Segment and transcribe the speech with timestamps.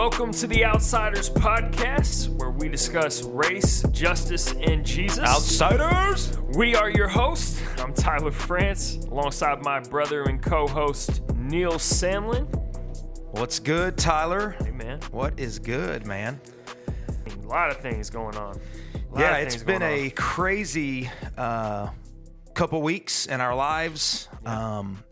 [0.00, 5.18] Welcome to the Outsiders Podcast, where we discuss race, justice, and Jesus.
[5.18, 6.38] Outsiders?
[6.56, 7.60] We are your hosts.
[7.76, 12.46] I'm Tyler France, alongside my brother and co host, Neil Samlin.
[13.32, 14.56] What's good, Tyler?
[14.64, 15.00] Hey, man.
[15.10, 16.40] What is good, man?
[17.26, 18.58] A lot of things going on.
[19.18, 21.90] Yeah, it's been a crazy uh,
[22.54, 24.30] couple weeks in our lives.
[24.46, 25.04] Um,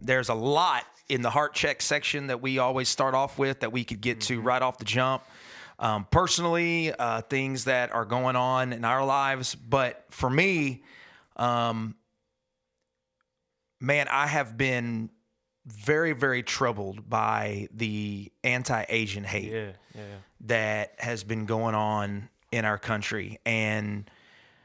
[0.00, 3.72] there's a lot in the heart check section that we always start off with that
[3.72, 4.46] we could get to Mm-hmm.
[4.46, 5.22] right off the jump.
[5.78, 9.54] Um, personally, uh, things that are going on in our lives.
[9.54, 10.82] But for me,
[11.36, 11.96] um,
[13.80, 15.10] man, I have been
[15.66, 19.52] very, very troubled by the anti Asian hate.
[19.52, 20.02] Yeah, yeah.
[20.42, 24.08] that has been going on in our country and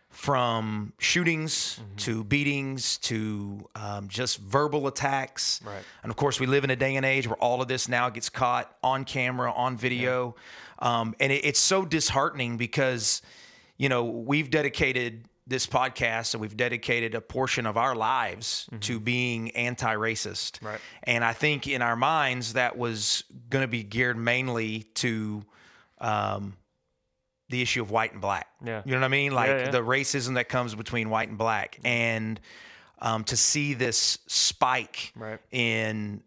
[0.09, 1.95] from shootings Mm-hmm.
[1.97, 5.83] to beatings to um, just verbal attacks Right.
[6.03, 8.09] and of course we live in a day and age where all of this now
[8.09, 10.35] gets caught on camera on video
[10.79, 13.21] um, and it, it's so disheartening because
[13.77, 18.99] you know we've dedicated this podcast and we've dedicated a portion of our lives to
[18.99, 20.65] being anti-racist Mm-hmm.
[20.67, 20.79] Right.
[21.03, 25.43] and I think in our minds that was going to be geared mainly to
[26.01, 26.55] um,
[27.49, 28.47] the issue of white and black.
[28.63, 28.81] Yeah.
[28.85, 29.31] You know what I mean?
[29.33, 29.69] Like Yeah, yeah.
[29.71, 31.79] the racism that comes between white and black.
[31.83, 32.39] And
[32.99, 35.39] um, to see this spike Right.
[35.51, 36.21] in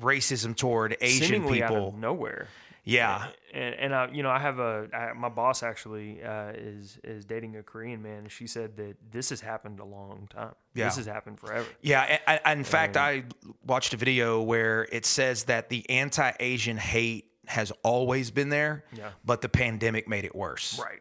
[0.00, 1.94] racism toward Asian Seemingly people.
[1.98, 2.48] nowhere.
[2.82, 3.26] Yeah.
[3.52, 7.24] and and I, you know, I have a I, my boss actually uh, is is
[7.26, 10.54] dating a Korean man, and she said that this has happened a long time.
[10.74, 10.86] Yeah.
[10.86, 11.66] this has happened forever.
[11.82, 13.24] Yeah, and, and in fact, I
[13.66, 19.10] watched a video where it says that the anti-Asian hate has always been there, Yeah.
[19.24, 20.78] but the pandemic made it worse.
[20.82, 21.00] Right.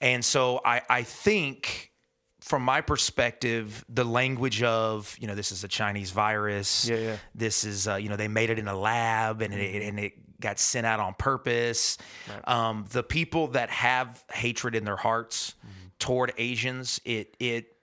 [0.00, 1.92] And so I, I think,
[2.40, 6.88] from my perspective, the language of you know this is a Chinese virus.
[6.88, 7.16] Yeah, yeah.
[7.34, 10.40] This is uh, you know they made it in a lab and it and it
[10.40, 11.98] got sent out on purpose.
[12.44, 15.54] Um, the people that have hatred in their hearts
[15.98, 17.76] toward Asians, it it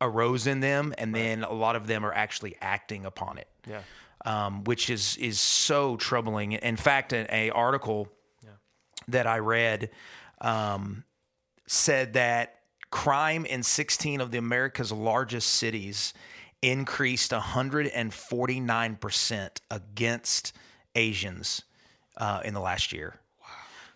[0.00, 3.80] arose in them, and then a lot of them are actually acting upon it Yeah.
[4.24, 6.52] Um, which is is so troubling.
[6.52, 8.08] In fact, an a article
[9.08, 9.90] that I read
[10.40, 11.04] um,
[11.66, 16.14] said that crime in 16 of the America's largest cities
[16.62, 20.52] increased 149 percent against
[20.94, 21.62] Asians
[22.16, 23.20] uh, in the last year.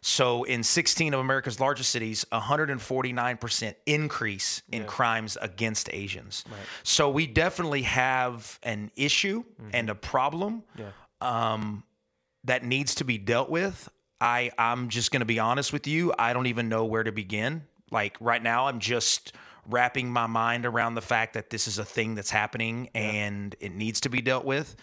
[0.01, 6.45] So, in 16 of America's largest cities, 149% increase in crimes against Asians.
[6.83, 10.91] So, we definitely have an issue and a problem Yeah.
[11.21, 11.83] um,
[12.45, 13.89] that needs to be dealt with.
[14.21, 16.13] I, I'm just going to be honest with you.
[16.19, 17.65] I don't even know where to begin.
[17.91, 19.33] Like, right now, I'm just
[19.69, 23.73] wrapping my mind around the fact that this is a thing that's happening and it
[23.75, 24.75] needs to be dealt with.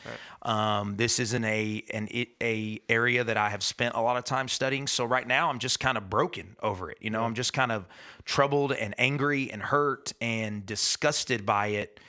[0.44, 4.23] Um, this isn't a an it, a area that I have spent a lot of
[4.25, 4.85] time studying.
[4.88, 7.00] So right now I'm just kind of broken over it.
[7.01, 7.88] You know, I'm just kind of
[8.25, 12.00] troubled and angry and hurt and disgusted by it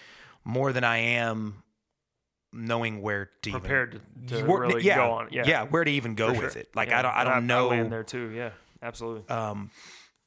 [0.44, 1.62] more than I am
[2.52, 5.28] knowing where to Prepared to, to where- really yeah, go on.
[5.30, 5.44] Yeah.
[5.46, 6.62] yeah, where to even go for with sure.
[6.62, 6.68] it.
[6.74, 6.98] Like Yeah.
[6.98, 8.30] I don't I don't know, land there too.
[8.34, 8.50] Yeah.
[8.82, 9.24] Absolutely.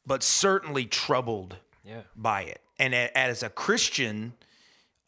[0.05, 2.01] but certainly troubled yeah.
[2.15, 2.61] by it.
[2.77, 4.33] And a- as a Christian,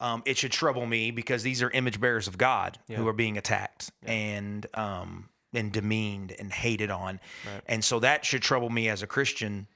[0.00, 3.38] um, it should trouble me because these are image bearers of God who are being
[3.38, 7.20] attacked and um, and demeaned and hated on,
[7.66, 9.68] and so that should trouble me as a Christian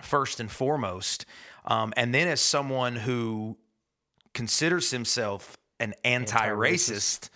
[0.00, 1.26] first and foremost,
[1.64, 3.56] um, and then as someone who
[4.34, 7.28] considers himself an anti-racist.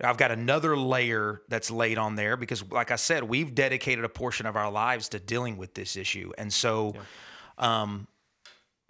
[0.00, 4.08] I've got another layer that's laid on there because, like I said, we've dedicated a
[4.08, 6.94] portion of our lives to dealing with this issue, and so
[7.58, 8.06] um,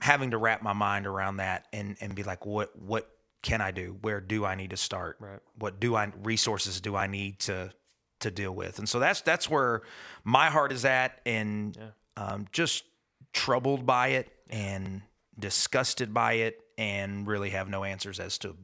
[0.00, 3.10] having to wrap my mind around that and and be like, what what
[3.42, 3.96] can I do?
[4.00, 5.16] Where do I need to start?
[5.20, 5.40] Right.
[5.58, 7.72] What do I resources do I need to
[8.20, 8.78] to deal with?
[8.78, 9.82] And so that's that's where
[10.24, 11.78] my heart is at, and
[12.16, 12.84] um, just
[13.32, 15.02] troubled by it and
[15.38, 18.56] disgusted by it, and really have no answers as to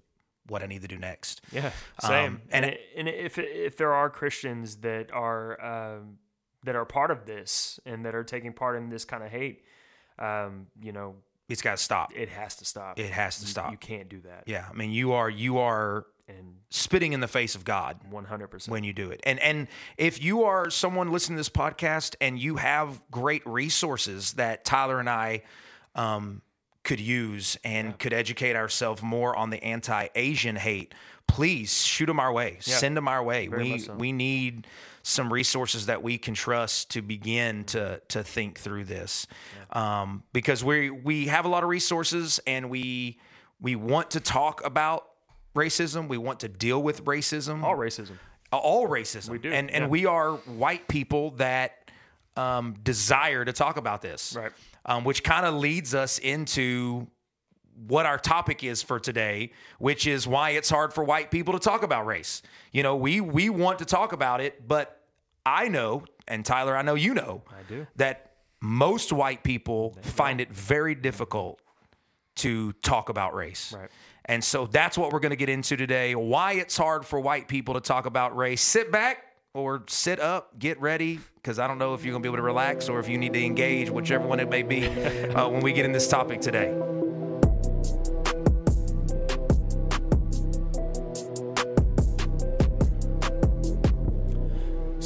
[0.46, 1.42] what I need to do next.
[1.52, 2.34] Yeah, same.
[2.34, 6.18] Um, and and and, and if if there are Christians that are um,
[6.64, 9.62] that are part of this and that are taking part in this kind of hate,
[10.20, 11.16] um, you know,
[11.48, 12.12] It's got to stop.
[12.14, 12.98] it has to stop.
[12.98, 13.70] It has to You- stop.
[13.72, 14.44] You can't do that.
[14.46, 18.24] Yeah, I mean, you are you are And spitting in the face of God one
[18.24, 18.72] hundred percent.
[18.72, 19.20] when you do it.
[19.24, 24.34] And and if you are someone listening to this podcast and you have great resources
[24.34, 25.42] that Tyler and I
[25.96, 26.42] um,
[26.84, 30.94] could use and could educate ourselves more on the anti-Asian hate,
[31.30, 32.56] please shoot them our way.
[32.60, 33.46] Send them our way.
[33.46, 33.94] Very we so.
[33.94, 34.66] we need
[35.02, 39.26] some resources that we can trust to begin to to think through this,
[39.72, 43.18] um, because we we have a lot of resources and we
[43.60, 45.06] we want to talk about
[45.54, 46.08] racism.
[46.08, 48.16] We want to deal with racism All racism.
[48.52, 49.30] all racism.
[49.30, 49.88] We do, and and yeah.
[49.88, 51.90] we are white people that
[52.36, 54.52] um, desire to talk about this, Right.
[54.86, 57.06] Um, which kind of leads us into
[57.86, 61.60] what our topic is for today, which is why it's hard for white people to
[61.60, 62.42] talk about race.
[62.72, 65.00] You know, we we want to talk about it, but
[65.44, 67.86] I know, and Tyler, I know you know, I do.
[67.96, 71.60] that most white people find it very difficult
[72.36, 73.74] to talk about race.
[73.76, 73.90] Right.
[74.26, 76.14] And so that's what we're going to get into today.
[76.14, 78.60] Why it's hard for white people to talk about race.
[78.60, 79.24] Sit back
[79.54, 82.36] or sit up, get ready, because I don't know if you're going to be able
[82.36, 84.86] to relax or if you need to engage, whichever one it may be,
[85.34, 86.99] uh, when we get in this topic today.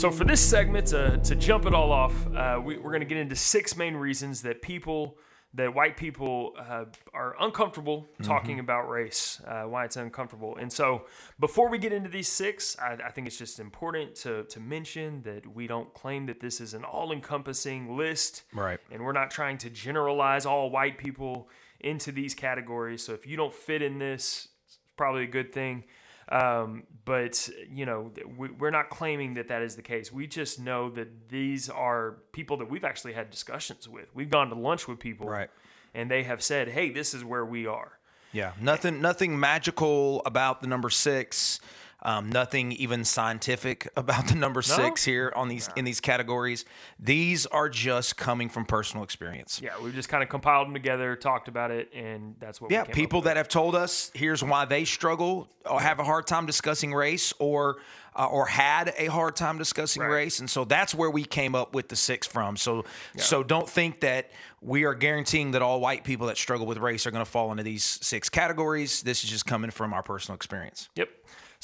[0.05, 3.07] So for this segment, to, to jump it all off, uh, we, we're going to
[3.07, 5.17] get into six main reasons that people,
[5.55, 6.85] that white people uh,
[7.15, 10.59] are uncomfortable talking about race, uh, why it's uncomfortable.
[10.61, 11.07] And so
[11.41, 15.23] before we get into these six, I, I think it's just important to, to mention
[15.23, 18.43] that we don't claim that this is an all-encompassing list.
[18.53, 18.81] Right.
[18.93, 21.49] And we're not trying to generalize all white people
[21.81, 23.03] into these categories.
[23.03, 25.85] So if you don't fit in this, it's probably a good thing.
[26.29, 30.13] Um, but you know, we, we're not claiming that that is the case.
[30.13, 34.07] We just know that these are people that we've actually had discussions with.
[34.15, 35.51] We've gone to lunch with people, Right.
[35.97, 37.99] And they have said, "Hey, this is where we are."
[38.33, 41.61] Yeah, nothing, nothing magical about the number six.
[42.07, 46.67] Um, nothing even scientific about the number six here on these in these categories.
[46.99, 49.61] These are just coming from personal experience.
[49.63, 52.71] Yeah, we've just kind of compiled them together, talked about it, and that's what.
[52.71, 56.45] Yeah, people that have told us here's why they struggle or have a hard time
[56.45, 57.79] discussing race or
[58.15, 60.09] uh, or had a hard time discussing Right.
[60.09, 62.59] race, and so that's where we came up with the six from.
[62.59, 62.85] So
[63.17, 64.31] so don't think that
[64.61, 67.51] we are guaranteeing that all white people that struggle with race are going to fall
[67.51, 69.03] into these six categories.
[69.03, 70.91] This is just coming from our personal experience.
[70.97, 71.09] Yep.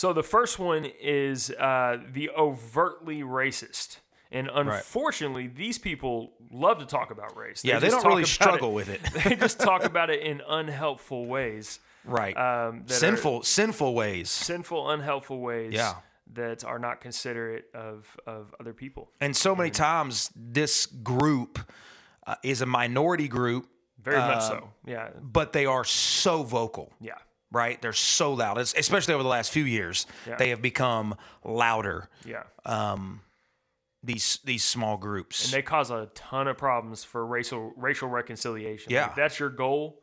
[0.01, 3.99] So the first one is uh, the overtly racist.
[4.33, 7.63] And unfortunately, these people love to talk about race.
[7.63, 9.03] Yeah, they don't really struggle with it.
[9.25, 12.35] they just talk about it in unhelpful ways, Right.
[12.35, 14.31] um, sinful sinful ways.
[14.31, 15.97] sinful, unhelpful ways Yeah.
[16.33, 19.11] that are not considerate of, of other people.
[19.21, 21.59] And so many times this group
[22.27, 23.69] uh, is a minority group,
[24.03, 24.71] Very much Uh, so.
[24.87, 25.11] Yeah.
[25.21, 26.91] but they are so vocal.
[27.03, 27.19] Yeah.
[27.53, 27.81] Right?
[27.83, 30.07] They're so loud, Es- especially over the last few years.
[30.27, 30.37] Yeah.
[30.37, 31.15] They have become
[31.45, 32.09] louder.
[32.25, 32.45] Yeah.
[32.65, 33.23] Um,
[34.03, 35.45] These these small groups.
[35.45, 38.91] and they cause a ton of problems for racial racial reconciliation.
[38.93, 39.11] Yeah.
[39.11, 40.03] If that's your goal,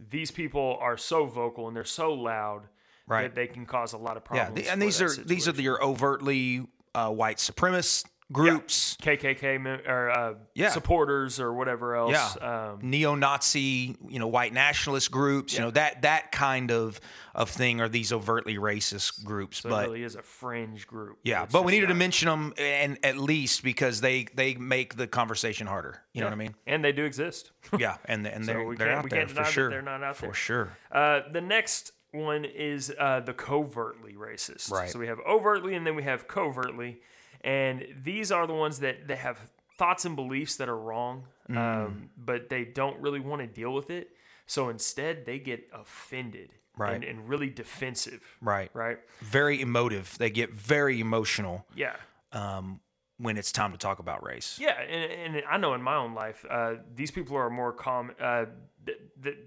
[0.00, 2.62] these people are so vocal and they're so loud
[3.08, 3.22] Right.
[3.22, 4.64] that they can cause a lot of yeah, problems.
[4.66, 5.62] the- and these are these are situation.
[5.64, 10.70] your overtly uh, white supremacist groups, KKK or uh, Yeah.
[10.70, 12.12] supporters or whatever else.
[12.12, 15.54] yeah, Um, neo-Nazi, you know, white nationalist groups.
[15.54, 17.00] You know that that kind of
[17.34, 19.58] of thing are these overtly racist groups.
[19.60, 21.18] so but it really is a fringe group.
[21.22, 24.96] yeah, It's but we needed to mention them and at least because they they make
[24.96, 26.02] the conversation harder.
[26.12, 26.54] You know what I mean?
[26.66, 27.52] And they do exist.
[27.78, 29.70] Yeah, and and So they're, they're out there for sure.
[29.70, 30.34] they're not out for there.
[30.34, 30.76] sure.
[30.90, 34.70] Uh, the next one is uh, the covertly racist.
[34.70, 34.88] Right.
[34.88, 37.00] So we have overtly and then we have covertly.
[37.46, 39.38] And these are the ones that they have
[39.78, 41.56] thoughts and beliefs that are wrong, Mm.
[41.56, 44.10] um, but they don't really want to deal with it.
[44.46, 46.94] So instead, they get offended Right.
[46.96, 48.22] and, and really defensive.
[48.40, 48.70] Right.
[48.74, 48.98] Right?
[49.20, 50.18] Very emotive.
[50.18, 51.64] They get very emotional.
[51.74, 51.96] Yeah.
[52.32, 52.80] um,
[53.18, 54.58] when it's time to talk about race.
[54.60, 58.12] Yeah, and, and I know in my own life, uh, these people are more calm.
[58.20, 58.44] Uh,
[58.84, 59.38] th- th-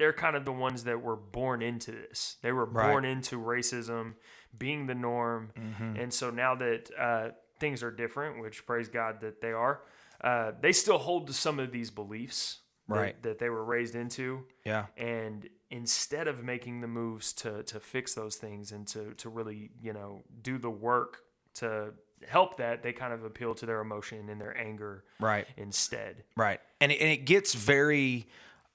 [0.00, 2.36] they're kind of the ones that were born into this.
[2.42, 2.90] They were Right.
[2.90, 4.14] born into racism
[4.58, 5.96] being the norm, Mm-hmm.
[6.00, 7.28] and so now that uh,
[7.60, 9.82] things are different, which praise God that they are,
[10.22, 13.22] uh, they still hold to some of these beliefs that- Right.
[13.22, 14.46] that, they were raised into.
[14.64, 14.86] Yeah.
[14.96, 19.70] And instead of making the moves to to fix those things and to to really
[19.80, 21.22] you know do the work
[21.54, 21.94] to
[22.26, 25.46] help that, they kind of appeal to their emotion and their anger Right.
[25.56, 26.24] instead.
[26.36, 26.60] Right.
[26.80, 28.26] And it, and it gets very.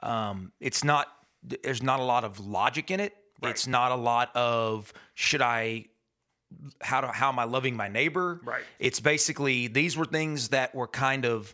[0.06, 1.08] Um, it's not.
[1.44, 3.14] There's not a lot of logic in it.
[3.44, 5.86] It's not a lot of should I.
[6.82, 8.40] How do how am I loving my neighbor?
[8.44, 8.64] Right.
[8.80, 11.54] It's basically these were things that were kind of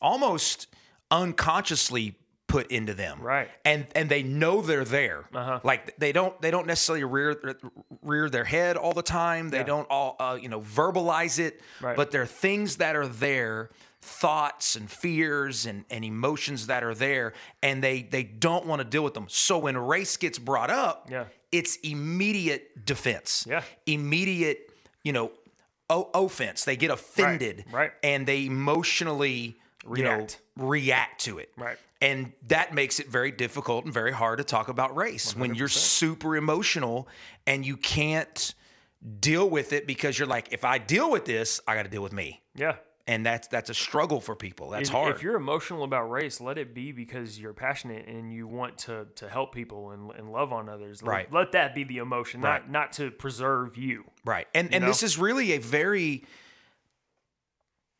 [0.00, 0.66] almost
[1.10, 2.16] unconsciously
[2.48, 3.20] put into them.
[3.22, 3.48] Right.
[3.64, 5.24] And and they know they're there.
[5.34, 5.60] Uh-huh.
[5.64, 7.56] Like they don't they don't necessarily rear
[8.02, 9.48] rear their head all the time.
[9.50, 9.62] They Yeah.
[9.64, 11.60] don't all uh, you know verbalize it.
[11.80, 11.96] Right.
[11.96, 13.70] But they're things that are there,
[14.02, 17.32] thoughts and fears and, and emotions that are there,
[17.62, 19.26] and they they don't want to deal with them.
[19.28, 21.24] So when race gets brought up, Yeah.
[21.52, 23.46] it's immediate defense.
[23.48, 23.62] Yeah.
[23.86, 24.70] Immediate,
[25.04, 25.32] you know,
[25.88, 26.64] o- offense.
[26.64, 27.64] They get offended.
[27.70, 27.92] right.
[28.02, 29.56] And they emotionally
[29.96, 31.50] you know react to it.
[31.56, 31.78] Right.
[32.00, 35.68] And that makes it very difficult and very hard to talk about race when you're
[35.68, 37.06] super emotional
[37.46, 38.54] and you can't
[39.20, 42.02] deal with it because you're like, if I deal with this, I got to deal
[42.02, 42.42] with me.
[42.56, 42.74] Yeah.
[43.06, 44.70] And that's that's a struggle for people.
[44.70, 45.16] That's if, hard.
[45.16, 49.08] If you're emotional about race, let it be because you're passionate and you want to
[49.16, 51.02] to help people and, and love on others.
[51.02, 51.32] Let, Right.
[51.32, 52.62] Let that be the emotion, Right.
[52.62, 54.04] not not to preserve you.
[54.24, 54.46] Right.
[54.54, 54.88] And and know?
[54.88, 56.24] this is really a very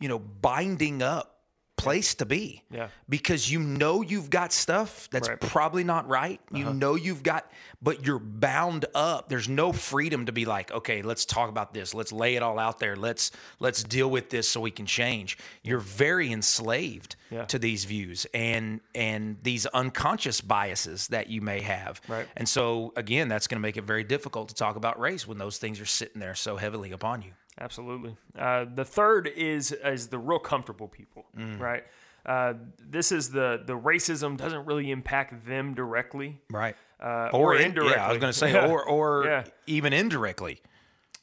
[0.02, 1.41] you know, binding up
[1.76, 2.62] place to be.
[2.70, 2.88] Yeah.
[3.08, 5.38] Because you know you've got stuff that's Right.
[5.42, 5.50] Uh-huh.
[5.50, 6.40] probably not right.
[6.52, 7.50] You know you've got
[7.80, 9.28] but you're bound up.
[9.28, 11.94] There's no freedom to be like, okay, let's talk about this.
[11.94, 12.94] Let's lay it all out there.
[12.94, 15.36] Let's let's deal with this so we can change.
[15.64, 17.46] You're very enslaved Yeah.
[17.46, 22.00] to these views and and these unconscious biases that you may have.
[22.06, 22.28] Right.
[22.36, 25.38] And so again, that's going to make it very difficult to talk about race when
[25.38, 27.32] those things are sitting there so heavily upon you.
[27.60, 28.16] Absolutely.
[28.38, 31.60] Uh, the third is is the real comfortable people, Mm.
[31.60, 31.84] right?
[32.24, 36.76] Uh, this is the the racism doesn't really impact them directly, Right.
[37.00, 37.96] uh, Or, or, in- indirectly.
[37.96, 38.68] Yeah, I was going to say Yeah.
[38.70, 39.44] or or Yeah.
[39.66, 40.60] even indirectly.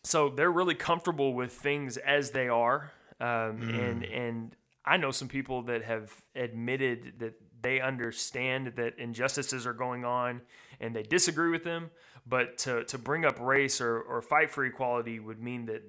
[0.03, 4.17] so they're really comfortable with things as they are um, and Mm.
[4.17, 4.55] and
[4.85, 10.41] i know some people that have admitted that they understand that injustices are going on
[10.79, 11.91] and they disagree with them
[12.25, 15.81] but to, to bring up race or, or fight for equality would mean that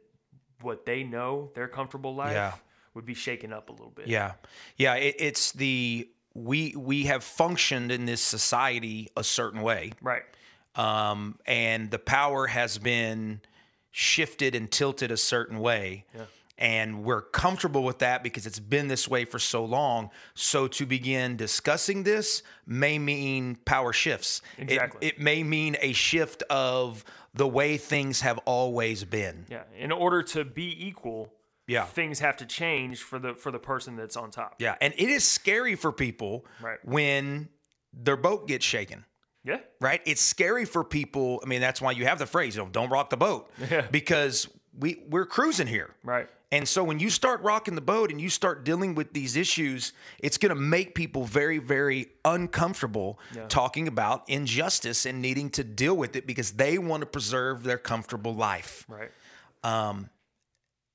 [0.63, 2.53] what they know their comfortable life Yeah.
[2.95, 4.33] would be shaken up a little bit Yeah,
[4.77, 4.95] yeah.
[4.95, 10.23] It, it's the we we have functioned in this society a certain way, right
[10.77, 13.41] um, and the power has been
[13.91, 16.05] shifted and tilted a certain way.
[16.61, 20.11] And we're comfortable with that because it's been this way for so long.
[20.35, 24.43] So to begin discussing this may mean power shifts.
[24.59, 25.09] It- Exactly.
[25.09, 27.03] It, may mean a shift of
[27.35, 29.47] the way things have always been.
[29.49, 31.33] yeah in order to be equal
[31.67, 31.85] Yeah.
[31.85, 34.75] things have to change for the for the person that's on top Yeah.
[34.83, 36.79] And it is scary for people Right.
[36.85, 37.49] when
[37.93, 39.05] their boat gets shaken.
[39.45, 40.03] yeah right?
[40.05, 41.41] It's scary for people.
[41.43, 43.51] I mean, that's why you have the phrase, you know, don't rock the boat.
[43.71, 43.87] Yeah.
[43.91, 44.47] Because
[44.79, 45.95] we we're cruising here.
[46.05, 49.37] right And so when you start rocking the boat and you start dealing with these
[49.37, 55.63] issues, it's going to make people very, very uncomfortable talking about injustice and needing to
[55.63, 58.85] deal with it because they want to preserve their comfortable life.
[58.89, 59.11] Right.
[59.63, 60.11] Um,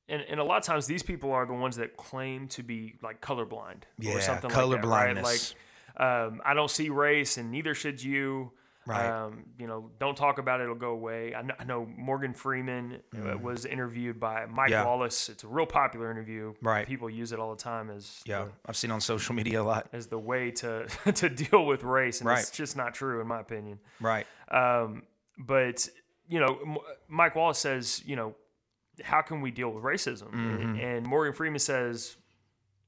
[0.07, 2.95] and and a lot of times these people are the ones that claim to be
[3.01, 5.15] like colorblind Yeah, or something like that, right?
[5.15, 5.55] colorblindness.
[5.97, 8.51] Like, um, I don't see race, and neither should you.
[8.87, 9.05] Right.
[9.09, 11.33] Um, you know, don't talk about it; it'll go away.
[11.33, 14.71] I know, I know Morgan Freeman uh, was interviewed by Mike Mm.
[14.71, 14.85] Yeah.
[14.85, 15.27] Wallace.
[15.29, 16.53] It's a real popular interview.
[16.61, 16.85] Right.
[16.85, 19.87] People use it all the time as Yeah, I've seen on social media a lot.
[19.93, 22.39] as the way to to deal with race, and Right.
[22.39, 23.79] it's just not true in my opinion.
[23.99, 24.27] Right.
[24.49, 25.03] Um,
[25.37, 25.87] but
[26.27, 26.77] you know, M-
[27.07, 28.35] Mike Wallace says, you know,
[29.03, 30.31] how can we deal with racism?
[30.31, 30.61] Mm-hmm.
[30.61, 32.15] And, and Morgan Freeman says,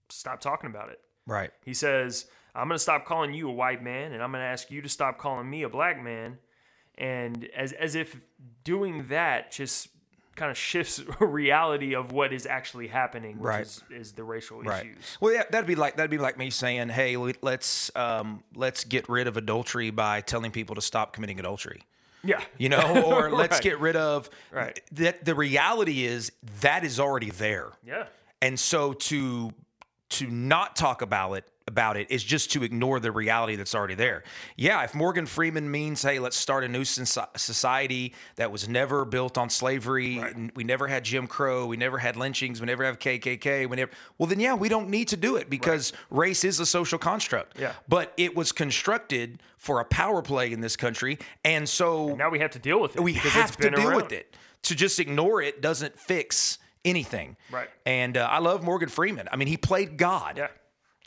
[0.09, 0.99] stop talking about it.
[1.25, 1.51] Right.
[1.65, 2.25] He says,
[2.57, 4.81] I'm going to stop calling you a white man, and I'm going to ask you
[4.81, 6.39] to stop calling me a black man.
[6.97, 8.19] And as as if
[8.63, 9.89] doing that just
[10.35, 13.61] kind of shifts reality of what is actually happening, which Right.
[13.61, 14.85] is, is the racial Right.
[14.85, 15.17] issues.
[15.19, 18.83] Well, yeah, that'd be like that'd be like me saying, "Hey, let- let's um, let's
[18.83, 21.81] get rid of adultery by telling people to stop committing adultery."
[22.23, 22.41] Yeah.
[22.57, 24.79] You know, or let's get rid of Right.
[24.93, 25.23] that.
[25.23, 28.07] The reality is that is already there, Yeah.
[28.41, 29.51] and so to
[30.09, 33.93] to not talk about it about it is just to ignore the reality that's already
[33.95, 34.24] there.
[34.55, 39.38] Yeah, if Morgan Freeman means, hey, let's start a new society that was never built
[39.38, 43.00] on slavery, n- we never had Jim Crow, we never had lynchings, we never have
[43.00, 46.59] KKK, we never, well, then yeah, we don't need to do it because race is
[46.59, 47.59] a social construct.
[47.59, 47.74] Yeah.
[47.88, 52.39] But it was constructed for a power play in this country, and so Now we
[52.39, 53.01] have to deal with it.
[53.01, 53.95] we have to deal around.
[53.95, 54.36] with it.
[54.63, 57.36] To just ignore it doesn't fix anything.
[57.51, 57.69] Right.
[57.86, 59.27] And uh, I love Morgan Freeman.
[59.31, 60.38] I mean, he played God.
[60.38, 60.47] Yeah.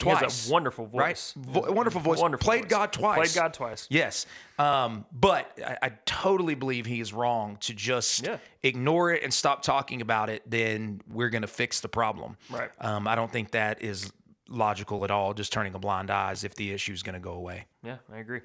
[0.00, 0.18] Twice.
[0.18, 1.34] He has a wonderful voice.
[1.36, 1.46] Right.
[1.46, 2.18] Vo- wonderful voice.
[2.18, 2.70] Wonderful played voice.
[2.70, 3.16] God twice.
[3.32, 3.86] Played God twice.
[3.90, 4.26] Yes.
[4.58, 8.38] Um, but I, I totally believe he is wrong to just Yeah.
[8.62, 10.42] ignore it and stop talking about it.
[10.50, 12.36] Then we're going to fix the problem.
[12.50, 12.70] Right.
[12.80, 14.12] Um, I don't think that is
[14.48, 15.32] logical at all.
[15.34, 17.66] Just turning a blind eye as if the issue is going to go away.
[17.84, 18.40] Yeah, I agree.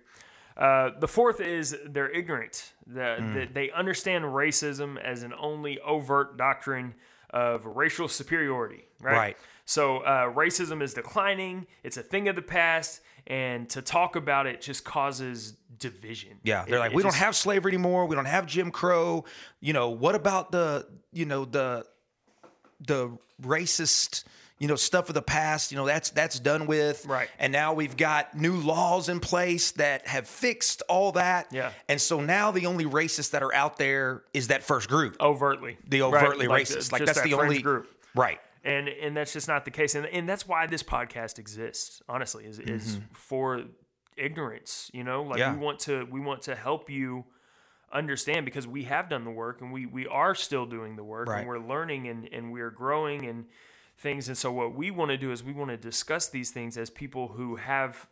[0.55, 2.73] Uh, the fourth is they're ignorant.
[2.87, 3.33] The, Hmm.
[3.33, 6.95] the- they understand racism as an only overt doctrine
[7.31, 8.85] of racial superiority.
[9.01, 9.13] Right.
[9.17, 9.37] Right.
[9.65, 11.65] So uh, racism is declining.
[11.83, 16.37] It's a thing of the past, and to talk about it just causes division.
[16.43, 18.05] Yeah, they're It- like, it we just- don't have slavery anymore.
[18.05, 19.25] We don't have Jim Crow.
[19.59, 21.85] You know, what about the, you know, the,
[22.79, 24.23] the racist,
[24.59, 25.71] you know, stuff of the past?
[25.71, 27.05] You know, that's that's done with.
[27.05, 27.27] Right.
[27.39, 31.47] And now we've got new laws in place that have fixed all that.
[31.51, 31.71] Yeah.
[31.89, 35.77] And so now the only racists that are out there is that first group, overtly
[35.87, 36.23] the right?
[36.23, 36.91] overtly Like, racist.
[36.93, 37.89] uh, Like that's that the only group.
[38.13, 38.39] Right.
[38.65, 42.43] And and that's just not the case and, and that's why this podcast exists honestly
[42.45, 43.61] is, is for
[44.17, 45.53] ignorance you know like Mm-hmm.
[45.53, 45.59] Yeah.
[45.59, 47.25] we want to we want to help you
[47.93, 51.27] understand because we have done the work and we we are still doing the work
[51.29, 51.39] Right.
[51.39, 53.45] and we're learning and and we're growing and
[53.97, 56.77] things and so what we want to do is we want to discuss these things
[56.77, 58.07] as people who have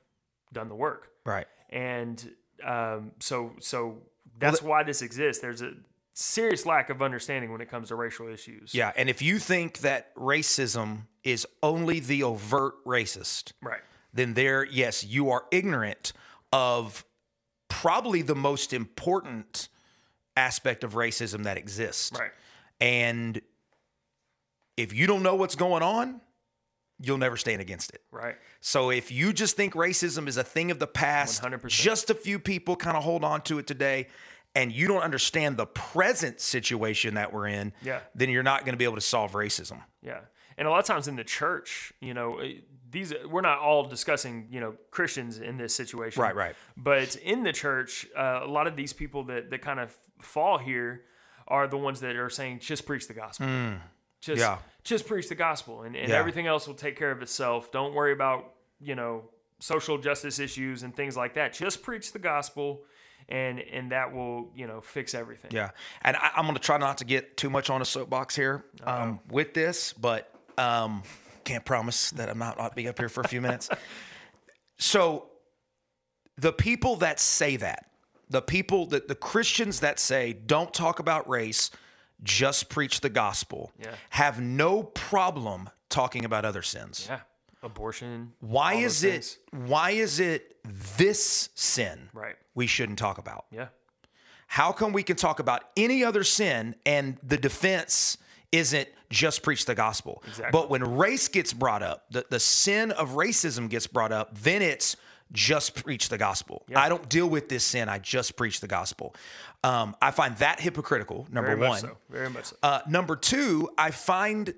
[0.53, 1.47] done the work Right.
[1.69, 2.31] and
[2.63, 3.97] um, so so
[4.39, 5.71] that's why this exists there's a
[6.13, 8.91] serious lack of understanding when it comes to racial issues Yeah.
[8.95, 13.81] And if you think that racism is only the overt racist, right
[14.13, 16.13] then there, yes, you are ignorant
[16.51, 17.03] of
[17.67, 19.69] probably the most important
[20.37, 22.17] aspect of racism that exists.
[22.17, 22.31] right
[22.79, 23.41] And
[24.77, 26.21] if you don't know what's going on,
[26.99, 28.01] you'll never stand against it.
[28.11, 31.67] right So if you just think racism is a thing of the past, 100%.
[31.67, 34.07] just a few people kind of hold on to it today,
[34.55, 37.99] and you don't understand the present situation that we're in, Yeah.
[38.15, 39.81] then you're not going to be able to solve racism.
[40.01, 40.19] Yeah,
[40.57, 42.55] and a lot of times in the church, you know, eh,
[42.89, 46.55] these we're not all discussing, you know, Christians in this situation, Right, right.
[46.77, 50.57] But in the church, uh, a lot of these people that that kind of fall
[50.59, 51.01] here
[51.47, 53.47] are the ones that are saying, just preach the gospel,
[54.21, 54.45] just Mm.
[54.45, 54.57] Yeah.
[54.83, 56.19] just preach the gospel, and, and Yeah.
[56.19, 57.71] everything else will take care of itself.
[57.71, 59.29] Don't worry about you know
[59.59, 61.53] social justice issues and things like that.
[61.53, 62.83] Just preach the gospel.
[63.29, 65.51] And, and that will you know fix everything.
[65.51, 68.35] Yeah, and I, I'm going to try not to get too much on a soapbox
[68.35, 71.03] here um, with this, but um,
[71.43, 73.69] can't promise that I'm not not be up here for a few minutes.
[74.77, 75.27] So,
[76.37, 77.85] the people that say that,
[78.29, 81.69] the people that the Christians that say don't talk about race,
[82.23, 83.93] just preach the gospel, Yeah.
[84.09, 87.05] have no problem talking about other sins.
[87.07, 87.19] Yeah,
[87.63, 88.33] abortion.
[88.39, 89.11] Why is those it?
[89.11, 89.37] things.
[89.69, 90.57] Why is it
[90.97, 92.35] this sin right?
[92.55, 93.45] we shouldn't talk about?
[93.51, 93.67] Yeah,
[94.47, 98.17] How come we can talk about any other sin and the defense
[98.51, 100.23] isn't just preach the gospel?
[100.27, 100.51] Exactly.
[100.51, 104.61] But when race gets brought up, the, the sin of racism gets brought up, then
[104.61, 104.95] it's
[105.31, 106.63] just preach the gospel.
[106.75, 109.15] I don't deal with this sin, I just preach the gospel.
[109.63, 111.79] Um, I find that hypocritical, number very one.
[111.79, 111.97] so.
[112.09, 112.55] Very much so.
[112.61, 114.53] Uh, number two, I find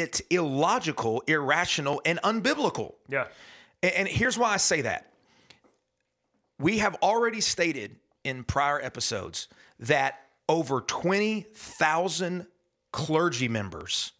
[0.00, 2.94] it illogical, irrational, and unbiblical.
[3.08, 3.26] yeah,
[3.82, 5.10] And, and here's why I say that.
[6.58, 9.48] We have already stated in prior episodes
[9.80, 12.46] that over 20,000
[12.92, 14.12] clergy members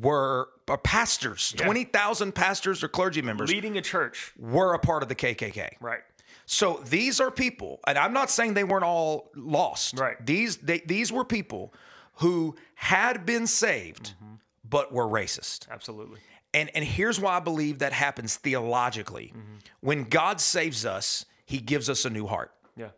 [0.00, 4.32] were or pastors, 20,000 pastors or clergy members leading a church.
[4.38, 5.70] were a part of the KKK.
[5.80, 6.00] Right.
[6.44, 9.98] So these are people, and I'm not saying they weren't all lost.
[9.98, 10.24] Right.
[10.24, 11.74] These they, these were people
[12.16, 14.34] who had been saved, mm-hmm.
[14.68, 15.68] But were racist.
[15.70, 16.20] Absolutely.
[16.54, 19.32] And and here's why I believe that happens theologically.
[19.36, 19.56] Mm-hmm.
[19.80, 22.52] When God saves us, he gives us a new heart.
[22.76, 22.90] Yeah.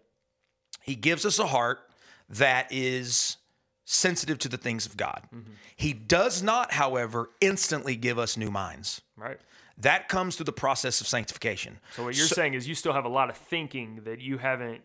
[0.82, 1.80] He gives us a heart
[2.28, 3.36] that is
[3.84, 5.22] sensitive to the things of God.
[5.34, 5.52] Mm-hmm.
[5.74, 9.00] He does not, however, instantly give us new minds.
[9.16, 9.40] Right.
[9.78, 11.80] That comes through the process of sanctification.
[11.96, 14.82] So what you're saying is you still have a lot of thinking that you haven't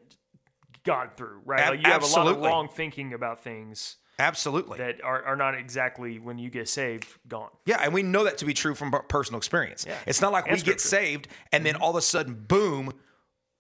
[0.84, 1.60] gone through, right?
[1.60, 4.78] Ab- Like you have a lot of wrong thinking about things Absolutely.
[4.78, 7.50] that are, are not exactly when you get saved gone.
[7.66, 9.86] Yeah, and we know that to be true from personal experience.
[9.88, 9.98] Yeah.
[10.06, 12.94] It's not like And we get saved and then all of a sudden, boom,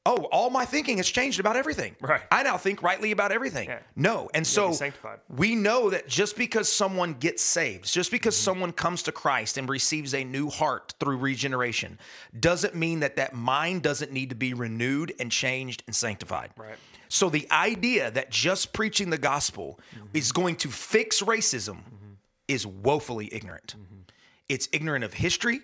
[0.08, 1.96] oh, all my thinking has changed about everything.
[2.00, 2.22] Right.
[2.32, 3.70] I now think rightly about everything.
[3.70, 3.80] Yeah.
[3.96, 4.30] No.
[4.36, 5.20] And so sanctified.
[5.30, 8.44] we know that just because someone gets saved, just because Mm-hmm.
[8.44, 11.98] someone comes to Christ and receives a new heart through regeneration,
[12.40, 16.52] doesn't mean that that mind doesn't need to be renewed and changed and sanctified.
[16.56, 16.78] Right.
[17.16, 19.80] So the idea that just preaching the gospel
[20.14, 21.78] is going to fix racism
[22.50, 23.76] is woefully ignorant.
[24.50, 25.62] It's ignorant of history,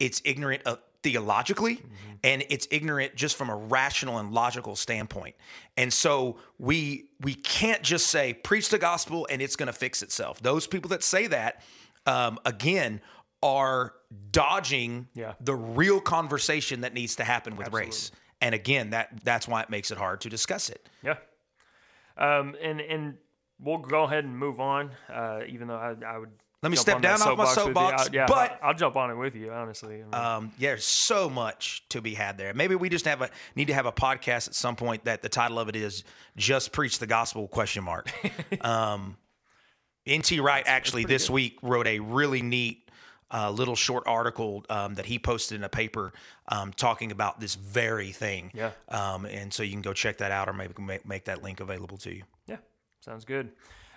[0.00, 1.80] it's ignorant of theologically,
[2.24, 5.36] and it's ignorant just from a rational and logical standpoint.
[5.76, 10.02] And so we we can't just say preach the gospel and it's going to fix
[10.02, 10.42] itself.
[10.42, 11.62] Those people that say that
[12.04, 13.00] um, again
[13.44, 13.94] are
[14.32, 15.34] dodging Yeah.
[15.40, 18.10] the real conversation that needs to happen with race.
[18.40, 20.88] And again, that that's why it makes it hard to discuss it.
[21.02, 21.16] Yeah.
[22.16, 23.14] Um, and and
[23.58, 24.90] we'll go ahead and move on.
[25.12, 26.30] Uh, even though I, I would.
[26.62, 29.34] Let me step down off my soapbox, yeah, but- I'll, I'll jump on it with
[29.34, 29.50] you.
[29.50, 29.94] Honestly.
[29.94, 32.52] I mean, Um, yeah, there's so much to be had there.
[32.52, 35.30] Maybe we just have a need to have a podcast at some point that the
[35.30, 36.04] title of it is
[36.36, 38.12] "Just Preach the Gospel?" question mark.
[38.60, 39.16] um,
[40.06, 40.40] N.T.
[40.40, 42.89] Wright actually this week wrote a really neat
[43.32, 46.12] uh, little short article um, that he posted in a paper
[46.48, 48.50] um, talking about this very thing.
[48.54, 48.70] Yeah.
[48.88, 51.60] Um, and so you can go check that out, or maybe make, make that link
[51.60, 52.22] available to you.
[52.46, 52.56] yeah.
[53.00, 53.50] Sounds good.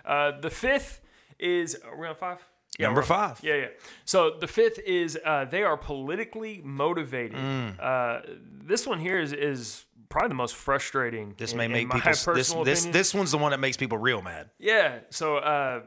[0.04, 1.00] Uh, the fifth
[1.38, 2.38] is are we on five?
[2.78, 3.38] Yeah, Number five.
[3.42, 3.66] Yeah, yeah.
[4.04, 7.36] So the fifth is uh, they are politically motivated.
[7.38, 7.76] Mm.
[7.80, 8.20] Uh,
[8.66, 11.34] this one here is is probably the most frustrating.
[11.36, 13.98] This in- may make my people this this this one's the one that makes people
[13.98, 14.50] real mad.
[14.58, 15.00] Yeah.
[15.10, 15.82] So uh,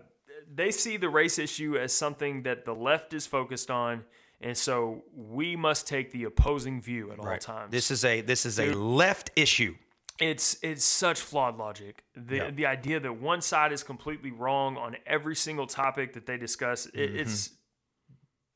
[0.53, 4.03] they see the race issue as something that the left is focused on,
[4.41, 7.71] and so we must take the opposing view at all times.
[7.71, 9.75] This is a this is a left issue.
[10.19, 12.03] it's it's such flawed logic.
[12.15, 16.37] The the idea that one side is completely wrong on every single topic that they
[16.37, 17.51] discuss, it, it's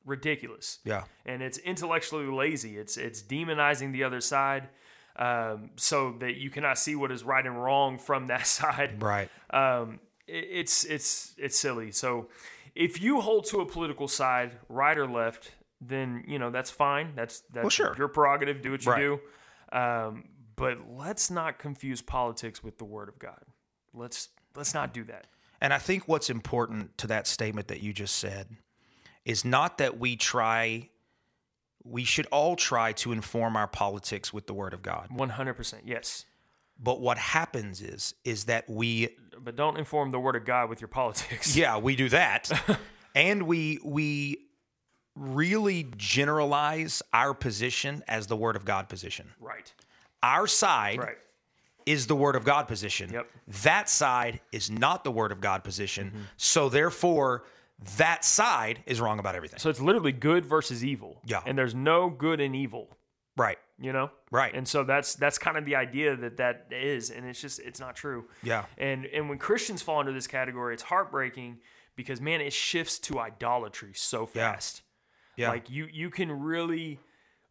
[0.06, 0.80] ridiculous.
[0.84, 1.04] Yeah.
[1.26, 2.78] and it's intellectually lazy.
[2.78, 4.70] It's it's demonizing the other side,
[5.16, 9.02] um, so that you cannot see what is right and wrong from that side.
[9.02, 9.30] Right.
[9.52, 10.00] Um,
[10.32, 11.92] it's it's it's silly.
[11.92, 12.30] So
[12.76, 17.14] if you hold to a political side, right or left, then you know that's fine.
[17.16, 17.96] That's that's sure.
[17.98, 18.62] your prerogative.
[18.62, 19.00] Do what you Right.
[19.00, 19.78] do.
[19.78, 20.24] Um,
[20.56, 23.42] but let's not confuse politics with the Word of God.
[23.94, 25.28] Let's let's not do that.
[25.60, 28.48] And I think what's important to that statement that you just said
[29.26, 30.90] is not that we try,
[31.84, 35.08] we should all try to inform our politics with the word of God.
[35.12, 35.84] One hundred percent.
[35.86, 36.26] Yes.
[36.84, 40.82] But what happens is, is that we, But don't inform the Word of God with
[40.82, 41.56] your politics.
[41.64, 42.50] yeah, we do that.
[43.16, 44.38] and we, we
[45.16, 49.28] really generalize our position as the word of God position.
[49.40, 49.74] Right.
[50.24, 51.18] Our side Right.
[51.86, 53.12] is the word of God position.
[53.12, 53.28] Yep.
[53.64, 56.08] That side is not the word of God position.
[56.08, 56.20] Mm-hmm.
[56.38, 57.44] So therefore,
[57.98, 59.60] that side is wrong about everything.
[59.60, 61.22] So it's literally good versus evil.
[61.26, 61.42] Yeah.
[61.46, 62.98] And there's no good and evil.
[63.36, 63.58] right.
[63.82, 64.54] You know Right.
[64.54, 67.80] and so that's that's kind of the idea that that is and it's just it's
[67.80, 68.66] not true Yeah.
[68.78, 71.58] and and when christians fall into this category it's heartbreaking
[71.96, 74.52] because man it shifts to idolatry so Yeah.
[74.54, 74.84] fast
[75.36, 75.50] Yeah.
[75.50, 77.00] like you you can really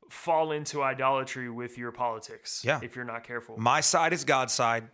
[0.08, 2.80] fall into idolatry with your politics Yeah.
[2.82, 4.88] if you're not careful My side is God's side.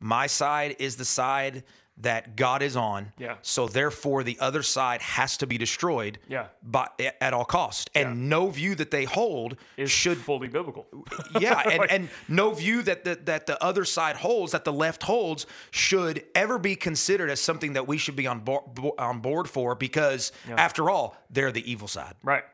[0.00, 1.62] My side is the side
[1.98, 3.12] that God is on.
[3.18, 3.36] Yeah.
[3.42, 6.18] So therefore, the other side has to be destroyed.
[6.28, 6.46] Yeah.
[6.62, 6.88] By,
[7.20, 10.86] at all cost, and no view that they hold is should fully biblical
[11.40, 15.02] yeah, and, and no view that the, that the other side holds, that the left
[15.02, 18.64] holds, should ever be considered as something that we should be on board,
[18.98, 22.14] on board for, because after all, they're the evil side.
[22.22, 22.44] right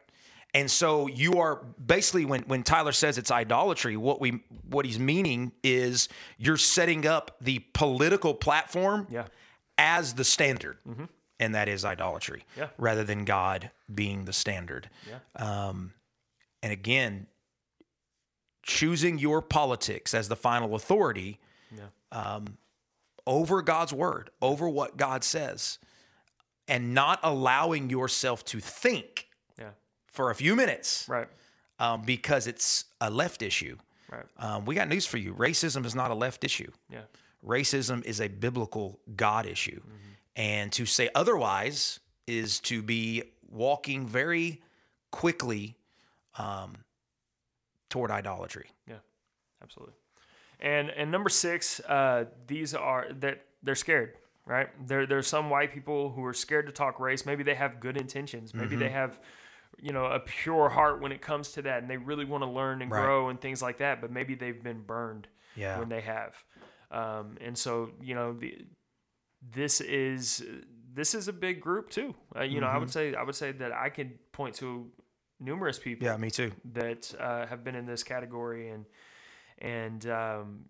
[0.59, 4.99] And so you are basically when when Tyler says it's idolatry, what we what he's
[4.99, 9.27] meaning is you're setting up the political platform Yeah.
[9.77, 10.79] as the standard.
[11.41, 12.45] And that is idolatry.
[12.57, 12.69] Yeah.
[12.79, 14.91] Rather than God being the standard.
[15.09, 15.21] Yeah.
[15.37, 15.93] Um
[16.63, 17.27] and again,
[18.63, 21.39] choosing your politics as the final authority
[22.11, 22.57] um,
[23.27, 25.79] over God's word, over what God says,
[26.67, 29.28] and not allowing yourself to think
[30.11, 31.29] for a few minutes right
[31.79, 33.77] um, because it's a left issue.
[34.11, 35.35] right Um, we got news for you.
[35.35, 36.71] Racism is not a left issue.
[36.91, 37.03] yeah
[37.47, 39.81] Racism is a biblical God issue.
[40.35, 44.61] And to say otherwise is to be walking very
[45.11, 45.77] quickly
[46.37, 46.77] um,
[47.89, 48.67] toward idolatry.
[48.87, 48.97] Yeah,
[49.63, 49.95] absolutely.
[50.61, 54.15] And and number six, uh, these are that they're scared,
[54.47, 54.69] right?
[54.87, 57.25] There there's some white people who are scared to talk race.
[57.25, 58.53] Maybe they have good intentions.
[58.55, 59.19] Maybe they have,
[59.81, 62.49] you know, a pure heart when it comes to that, and they really want to
[62.51, 63.01] learn and Right.
[63.01, 64.01] grow and things like that.
[64.01, 65.79] But maybe they've been burned Yeah.
[65.79, 66.35] when they have,
[66.91, 68.67] um, and so you know the
[69.53, 70.45] this is
[70.95, 72.15] this is a big group too.
[72.37, 74.91] Uh, you know, I would say I would say that I could point to
[75.41, 76.51] numerous people Yeah, me too.
[76.73, 78.85] that uh, have been in this category and
[79.59, 80.65] and um,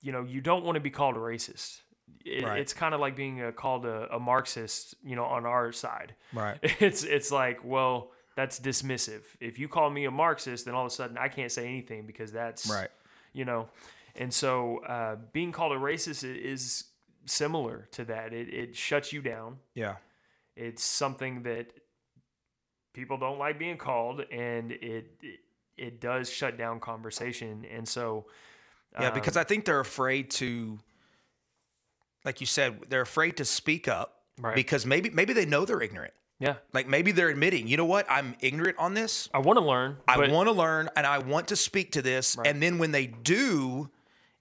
[0.00, 1.80] you know you don't want to be called a racist
[2.24, 2.58] it, Right.
[2.58, 6.14] it's kind of like being uh called a, a marxist you know on our side
[6.32, 6.58] Right.
[6.80, 10.92] it's it's like well that's dismissive if you call me a marxist then all of
[10.92, 12.90] a sudden i can't say anything because that's Right.
[13.32, 13.68] you know
[14.14, 16.84] and so uh, being called a racist is
[17.26, 19.96] similar to that it, it shuts you down Yeah.
[20.56, 21.66] it's something that
[22.94, 25.40] people don't like being called and it it,
[25.76, 28.26] it does shut down conversation and so
[29.00, 30.78] Yeah, um, because I think they're afraid to,
[32.24, 34.54] like you said, they're afraid to speak up Right.
[34.54, 36.14] because maybe maybe they know they're ignorant.
[36.38, 39.28] Yeah Like maybe they're admitting, you know what, I'm ignorant on this.
[39.34, 42.36] i want to learn I want to learn and I want to speak to this.
[42.44, 43.90] And then when they do,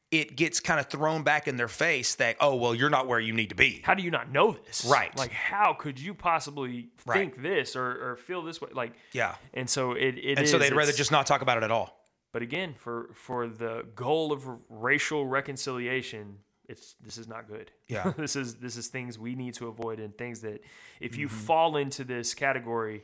[0.10, 3.20] it gets kind of thrown back in their face that, oh, well, you're not where
[3.20, 3.82] you need to be.
[3.84, 5.16] how do you not know this Right.
[5.18, 7.18] like how could you possibly Right.
[7.20, 9.36] think this or, or feel this way like Yeah.
[9.54, 11.90] and so it, it And so they'd rather just not talk about it at all.
[12.32, 18.12] but again for for the goal of racial reconciliation it's this is not good Yeah.
[18.18, 20.62] this is this is things we need to avoid and things that
[21.00, 21.38] if you Mm-hmm.
[21.38, 23.04] fall into this category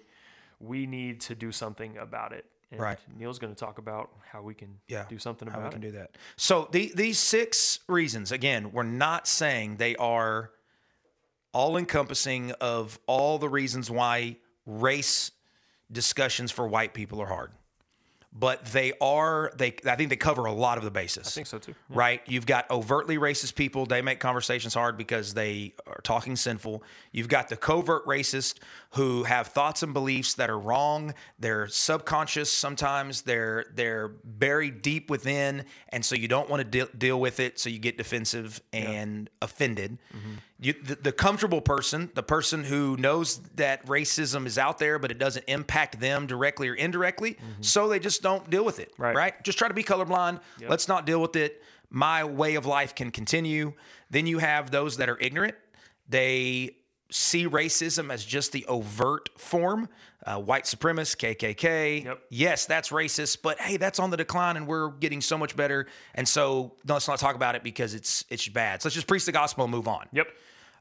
[0.60, 3.00] we need to do something about it and Right.
[3.18, 5.06] neil's going to talk about how we can Yeah.
[5.10, 6.18] do something about How we can it do that.
[6.38, 10.52] So the, these six reasons, again, we're not saying they are
[11.54, 15.32] all encompassing of all the reasons why race
[15.92, 17.52] discussions for white people are hard.
[18.36, 21.28] But they are they I think they cover a lot of the bases.
[21.28, 21.76] I think so too.
[21.90, 21.96] Yeah.
[21.98, 22.22] Right?
[22.26, 26.84] You've got overtly racist people, they make conversations hard because they are talking sinful.
[27.12, 28.60] You've got the covert racist
[28.92, 31.14] who have thoughts and beliefs that are wrong.
[31.40, 33.22] They're subconscious sometimes.
[33.22, 37.60] They're they're buried deep within and so you don't want to deal deal with it
[37.60, 40.00] so you get defensive and offended.
[40.16, 40.34] Mm-hmm.
[40.60, 45.12] You, the, the comfortable person, the person who knows that racism is out there, but
[45.12, 47.62] it doesn't impact them directly or indirectly, mm-hmm.
[47.62, 48.94] so they just don't deal with it.
[48.98, 49.16] Right.
[49.16, 49.44] Right?
[49.44, 50.40] Just try to be colorblind.
[50.68, 51.62] Let's not deal with it.
[51.90, 53.74] My way of life can continue.
[54.10, 55.56] Then you have those that are ignorant.
[56.08, 56.78] They
[57.14, 59.88] see racism as just the overt form.
[60.26, 62.06] Uh, white supremacist, KKK.
[62.06, 62.22] Yep.
[62.30, 65.86] Yes, that's racist, but hey, that's on the decline, and we're getting so much better.
[66.16, 68.82] And so no, let's not talk about it because it's it's bad.
[68.82, 70.08] So let's just preach the gospel and move on.
[70.14, 70.28] Yep.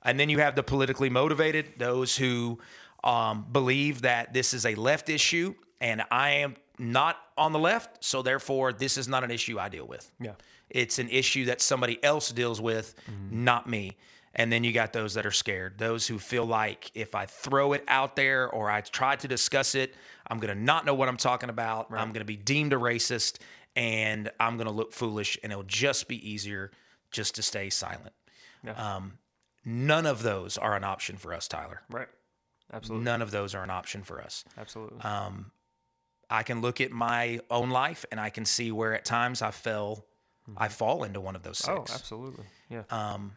[0.04, 2.60] And then you have the politically motivated, those who
[3.04, 8.02] um, believe that this is a left issue, and I am not on the left,
[8.02, 10.10] so therefore this is not an issue I deal with.
[10.20, 10.32] Yeah.
[10.70, 12.94] It's an issue that somebody else deals with,
[13.30, 13.96] not me.
[14.34, 17.74] And then you got those that are scared, those who feel like if I throw
[17.74, 19.94] it out there or I try to discuss it,
[20.26, 21.88] I'm going to not know what I'm talking about.
[21.90, 23.38] I'm going to be deemed a racist
[23.76, 26.70] and I'm going to look foolish, and it'll just be easier
[27.10, 28.12] just to stay silent.
[28.62, 28.72] Yeah.
[28.72, 29.14] Um,
[29.64, 31.82] none of those are an option for us, Tyler.
[31.90, 32.08] right.
[32.72, 33.04] Absolutely.
[33.04, 34.44] None of those are an option for us.
[34.56, 34.98] Absolutely.
[35.00, 35.50] Um,
[36.30, 39.50] I can look at my own life and I can see where at times I
[39.50, 40.06] fell,
[40.56, 40.72] I mm-hmm.
[40.72, 41.94] fall into one of those oh, six.
[41.94, 42.46] absolutely.
[42.70, 42.84] Yeah.
[42.88, 43.32] Um,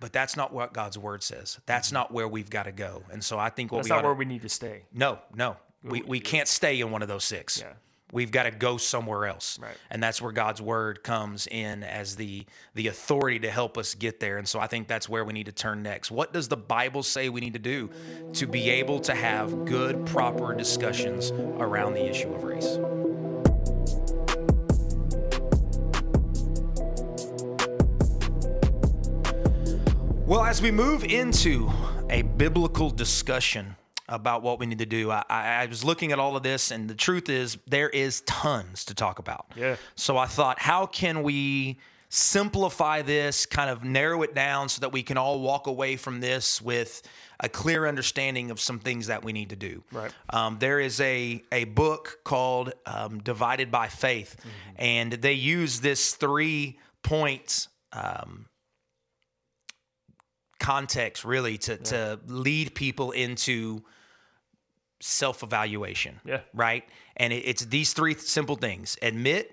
[0.00, 1.60] but that's not what God's word says.
[1.66, 1.94] That's mm-hmm.
[1.94, 3.04] not where we've got to go.
[3.12, 4.82] And so I think what That's we not oughta- where we need to stay.
[4.92, 7.60] no, no, we, we can't stay in one of those six.
[7.60, 7.72] Yeah.
[8.12, 9.56] We've got to go somewhere else.
[9.60, 9.76] Right.
[9.88, 14.18] And that's where God's word comes in as the the authority to help us get
[14.18, 14.38] there.
[14.38, 16.10] And so I think that's where we need to turn next.
[16.10, 17.90] What does the Bible say we need to do
[18.32, 22.78] to be able to have good, proper discussions around the issue of race?
[30.30, 31.72] Well, as we move into
[32.08, 33.74] a biblical discussion
[34.08, 36.88] about what we need to do, I, I, was looking at all of this, and
[36.88, 39.46] the truth is, there is tons to talk about.
[39.56, 39.74] Yeah.
[39.96, 44.92] So I thought, how can we simplify this, kind of narrow it down so that
[44.92, 47.02] we can all walk away from this with
[47.40, 49.82] a clear understanding of some things that we need to do?
[49.90, 50.12] Right.
[50.32, 54.36] Um, there is a, a book called um, Divided by Faith,
[54.76, 58.46] and they use this three point um,
[60.60, 63.82] context really to, to lead people into
[65.00, 66.20] self evaluation.
[66.24, 66.40] Yeah.
[66.54, 66.84] Right.
[67.16, 69.50] And it, it's these three simple things admit,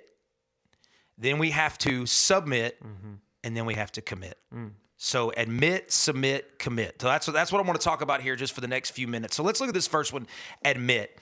[1.17, 3.13] then we have to submit, mm-hmm.
[3.43, 4.37] and then we have to commit.
[4.53, 4.71] Mm.
[4.97, 7.01] So admit, submit, commit.
[7.01, 9.07] So that's that's what I want to talk about here just for the next few
[9.07, 9.35] minutes.
[9.35, 10.27] So let's look at this first one.
[10.65, 11.17] Admit.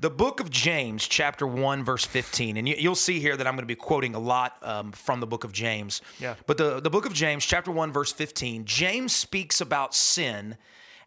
[0.00, 3.54] The book of James, chapter one, verse fifteen, and you, you'll see here that I'm
[3.54, 6.02] going to be quoting a lot um, from the book of James.
[6.20, 6.36] Yeah.
[6.46, 10.56] But the the book of James, chapter one, verse fifteen, James speaks about sin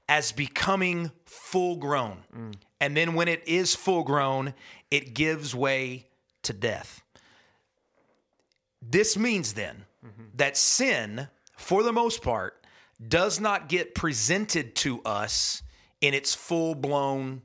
[0.09, 2.17] as becoming full grown,
[2.81, 4.53] and then when it is full grown,
[4.89, 6.07] it gives way
[6.43, 7.01] to death.
[8.81, 9.85] This means then
[10.35, 12.65] that sin, for the most part,
[13.07, 15.63] does not get presented to us
[16.01, 17.43] in its full blown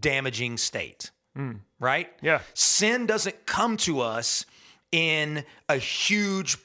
[0.00, 1.10] damaging state.
[1.36, 1.60] Mm.
[1.78, 2.08] Right?
[2.20, 2.40] Yeah.
[2.54, 4.44] Sin doesn't come to us
[4.90, 6.56] in a huge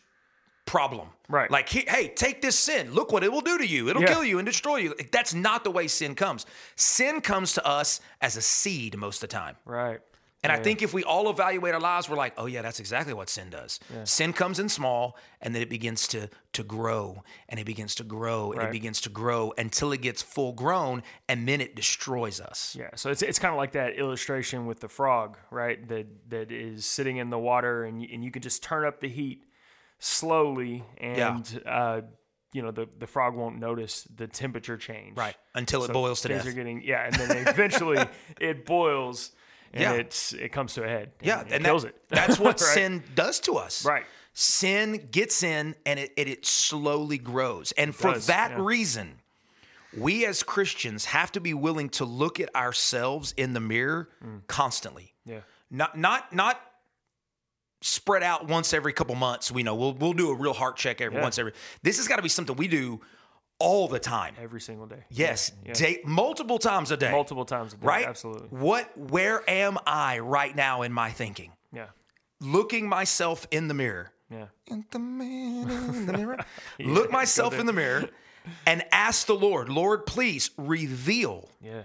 [0.66, 1.10] problem.
[1.30, 1.52] Right.
[1.52, 2.92] Like, hey, hey, take this sin.
[2.94, 3.90] Look what it will do to you.
[3.90, 4.08] It'll Yeah.
[4.14, 4.96] kill you and destroy you.
[5.12, 6.46] That's not the way sin comes.
[6.76, 9.58] Sin comes to us as a seed most of the time.
[9.66, 10.00] Right.
[10.44, 13.14] And I think if we all evaluate our lives, we're like, oh yeah, that's exactly
[13.14, 13.80] what sin does.
[14.04, 18.04] Sin comes in small, and then it begins to to grow, and it begins to
[18.04, 18.70] grow, and Right.
[18.70, 22.76] it begins to grow until it gets full grown, and then it destroys us.
[22.78, 25.88] Yeah, so it's it's kind of like that illustration with the frog, right?
[25.88, 29.00] That that is sitting in the water, and you, and you can just turn up
[29.00, 29.46] the heat
[30.00, 32.02] slowly, and uh,
[32.52, 35.36] you know the the frog won't notice the temperature change, Right.
[35.56, 36.46] Until it So boils to death.
[36.46, 38.06] Are getting yeah, and then eventually
[38.40, 39.32] it boils,
[39.74, 39.94] and Yeah.
[39.94, 41.12] it's it comes to a head.
[41.22, 42.02] Yeah, and, and kills that- it.
[42.10, 42.74] that's what Right?
[42.74, 43.86] sin does to us.
[43.86, 44.06] Right.
[44.34, 47.72] Sin gets in and it, it, it slowly grows.
[47.74, 48.58] And for does, that yeah.
[48.64, 49.20] reason,
[49.96, 54.42] we as Christians have to be willing to look at ourselves in the mirror Mm.
[54.48, 55.14] constantly.
[55.26, 56.60] Yeah, Not not not
[57.82, 59.52] spread out once every couple months.
[59.52, 61.24] We know we'll we'll do a real heart check every Yeah.
[61.24, 61.54] once every.
[61.82, 63.02] This has got to be something we do
[63.64, 64.34] all the time.
[64.40, 65.04] every single day.
[65.10, 65.74] Yes, Yeah.
[65.74, 67.12] day, multiple times a day.
[67.12, 67.88] multiple times a day.
[67.88, 68.06] right?
[68.06, 68.48] Absolutely.
[68.50, 71.52] What where am I right now in my thinking?
[71.72, 71.88] Yeah,
[72.42, 74.12] Looking myself in the mirror.
[74.30, 76.38] yeah, in the man in the mirror.
[76.80, 78.10] Look myself in the mirror
[78.68, 81.84] and ask the Lord, Lord, please reveal yeah,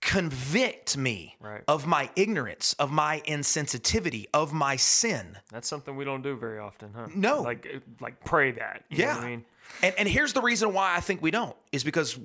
[0.00, 1.62] convict me Right.
[1.68, 5.38] of my ignorance, of my insensitivity, of my sin.
[5.50, 7.08] That's something we don't do very often, huh?
[7.14, 7.42] No.
[7.42, 8.84] Like uh, like pray that.
[8.88, 9.14] You know Yeah.
[9.16, 9.44] what I mean?
[9.82, 12.18] And, and here's the reason why I think we don't is because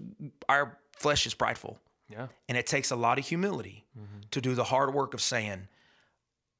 [0.50, 1.78] our flesh is prideful.
[2.10, 2.28] Yeah.
[2.50, 3.84] And it takes a lot of humility
[4.32, 5.68] to do the hard work of saying,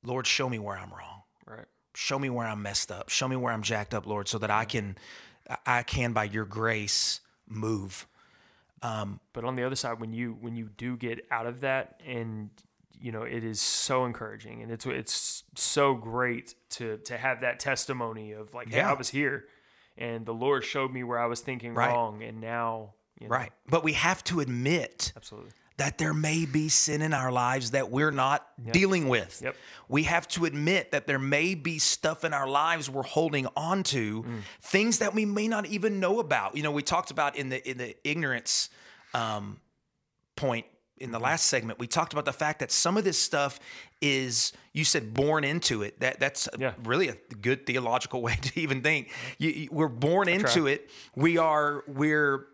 [0.04, 1.22] Lord, show me where I'm wrong.
[1.46, 1.66] Right.
[1.96, 3.10] Show me where I'm messed up.
[3.10, 4.98] Show me where I'm jacked up, Lord, so that I can,
[5.66, 8.08] I can by your grace move.
[8.86, 12.02] Um, but on the other side, when you when you do get out of that,
[12.06, 12.50] and
[13.00, 17.60] you know, it is so encouraging, and it's it's so great to to have that
[17.60, 18.92] testimony of like, hey, Yeah.
[18.92, 19.46] I was here,
[19.98, 21.90] and the Lord showed me where I was thinking Right.
[21.90, 23.52] wrong, and now, you know, Right.
[23.68, 27.92] But we have to admit absolutely, that there may be sin in our lives that
[27.92, 29.42] we're not dealing with.
[29.44, 29.56] Yep.
[29.90, 33.84] We have to admit that there may be stuff in our lives we're holding on
[33.84, 34.26] to,
[34.62, 36.56] things that we may not even know about.
[36.56, 38.70] You know, we talked about in the in the ignorance
[39.14, 39.60] um,
[40.38, 40.66] point
[40.98, 41.78] in the last segment.
[41.78, 43.60] We talked about the fact that some of this stuff
[44.02, 46.00] is you said born into it.
[46.00, 46.74] That that's Yeah.
[46.86, 49.12] really a good theological way to even think.
[49.38, 50.90] You, you- we're born into it.
[51.16, 52.48] We are we're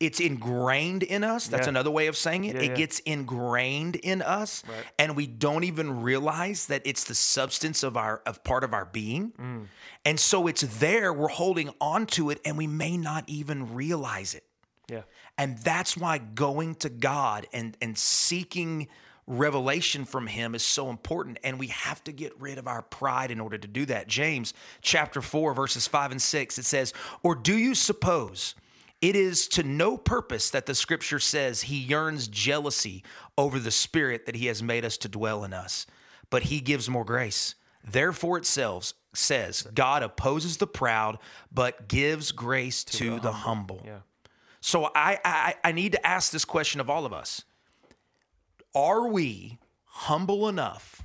[0.00, 1.48] it's ingrained in us.
[1.48, 1.70] That's Yeah.
[1.70, 2.54] another way of saying it.
[2.56, 2.74] Yeah, it yeah.
[2.76, 4.84] gets ingrained in us, Right.
[4.98, 8.84] and we don't even realize that it's the substance of our of part of our
[8.84, 9.32] being.
[9.32, 9.66] Mm.
[10.04, 11.12] And so it's there.
[11.12, 14.44] We're holding on to it, and we may not even realize it.
[14.88, 15.02] yeah,
[15.36, 18.88] And that's why going to God and and seeking
[19.26, 23.30] revelation from him is so important and we have to get rid of our pride
[23.30, 24.08] in order to do that.
[24.08, 28.54] James chapter 4 verses 5 and 6 it says, "Or do you suppose
[29.00, 33.04] it is to no purpose that the scripture says he yearns jealousy
[33.36, 35.86] over the spirit that he has made us to dwell in us,
[36.30, 37.54] but he gives more grace.
[37.88, 41.18] Therefore it says, God opposes the proud,
[41.52, 43.82] but gives grace to, the, humble.
[43.84, 44.00] yeah,
[44.60, 47.44] So I, I I need to ask this question of all of us.
[48.74, 51.02] Are we humble enough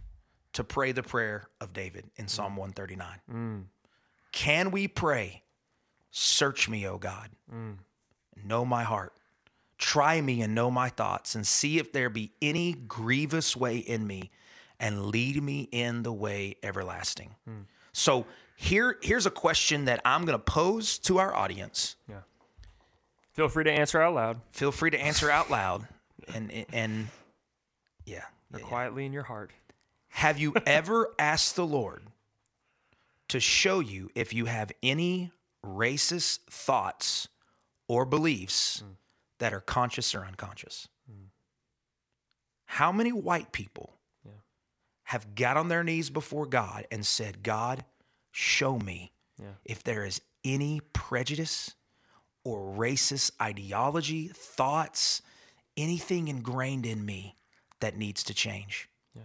[0.54, 2.30] to pray the prayer of David in mm.
[2.30, 3.20] Psalm 139?
[3.32, 3.64] Mm.
[4.32, 5.44] Can we pray,
[6.16, 7.76] search me, O God, mm.
[8.46, 9.14] know my heart,
[9.80, 14.06] try me and know my thoughts, and see if there be any grievous way in
[14.06, 14.30] me,
[14.80, 17.36] and lead me in the way everlasting.
[17.46, 17.62] Hmm.
[17.94, 22.22] So here, here's a question that I'm going to pose to our audience yeah.
[23.34, 25.88] Feel free to answer out loud feel free to answer out loud
[26.34, 27.08] and and
[28.06, 28.18] yeah,
[28.54, 28.66] or yeah, yeah.
[28.66, 29.52] quietly in your heart.
[30.10, 32.04] have you ever asked the lord
[33.30, 35.32] to show you if you have any
[35.66, 37.28] racist thoughts
[37.88, 38.96] or beliefs mm.
[39.40, 40.88] that are conscious or unconscious
[42.66, 43.94] how many white people
[45.04, 47.86] have got on their knees before god and said god
[48.32, 49.54] show me Yeah.
[49.64, 51.76] if there is any prejudice
[52.44, 55.22] or racist ideology, thoughts,
[55.78, 57.38] anything ingrained in me
[57.80, 58.90] that needs to change?
[59.16, 59.22] Yeah.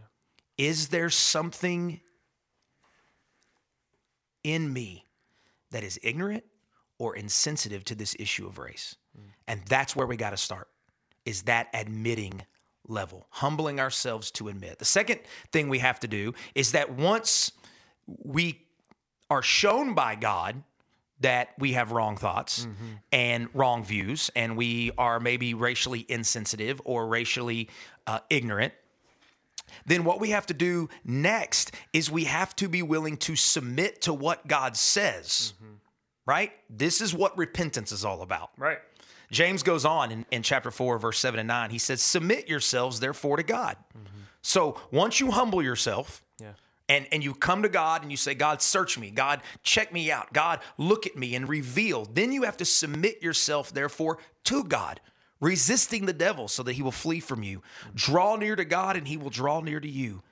[0.56, 2.00] Is there something
[4.44, 5.04] in me
[5.70, 6.44] that is ignorant
[6.98, 8.96] or insensitive to this issue of race?
[9.46, 10.68] And that's where we got to start.
[11.24, 12.42] Is that admitting
[12.88, 14.78] level, humbling ourselves to admit.
[14.78, 15.20] The second
[15.52, 17.52] thing we have to do is that once
[18.06, 18.62] we
[19.30, 20.62] are shown by God
[21.20, 22.66] that we have wrong thoughts
[23.12, 27.68] and wrong views, and we are maybe racially insensitive or racially
[28.06, 28.72] uh, ignorant,
[29.86, 34.02] then what we have to do next is we have to be willing to submit
[34.02, 35.74] to what God says, mm-hmm.
[36.26, 36.52] right?
[36.70, 38.50] This is what repentance is all about.
[38.56, 38.78] Right.
[39.30, 41.70] James goes on in, in chapter 4, verse 7 and 9.
[41.70, 43.76] He says, Submit yourselves, therefore, to God.
[43.96, 44.18] Mm-hmm.
[44.42, 46.52] So once you humble yourself, Yeah.
[46.88, 49.10] and, and you come to God and you say, God, search me.
[49.10, 50.32] God, check me out.
[50.32, 52.06] God, look at me and reveal.
[52.06, 55.00] Then you have to submit yourself, therefore, to God,
[55.40, 57.62] resisting the devil so that he will flee from you.
[57.94, 60.22] Draw near to God and he will draw near to you.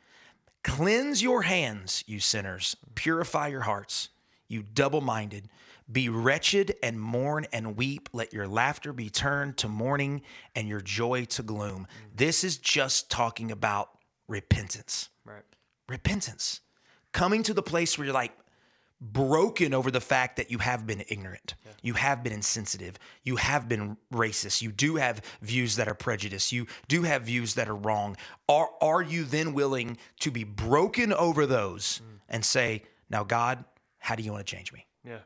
[0.65, 2.77] Cleanse your hands, you sinners.
[2.95, 4.09] Purify your hearts,
[4.49, 5.49] you double minded.
[5.91, 8.09] Be wretched and mourn and weep.
[8.13, 10.23] Let your laughter be turned to mourning
[10.57, 11.87] and your joy to gloom.
[12.13, 13.91] This is just talking about
[14.27, 15.45] repentance Right.
[15.89, 16.61] repentance.
[17.13, 18.37] Coming to the place where you're like
[19.01, 23.69] broken over the fact that you have been ignorant, you have been insensitive, you have
[23.69, 27.77] been racist, you do have views that are prejudiced, you do have views that are
[27.77, 28.17] wrong.
[28.49, 33.65] Are are you then willing to be broken over those and say, "Now God,
[33.99, 34.87] how do you want to change me?
[35.05, 35.19] Yeah.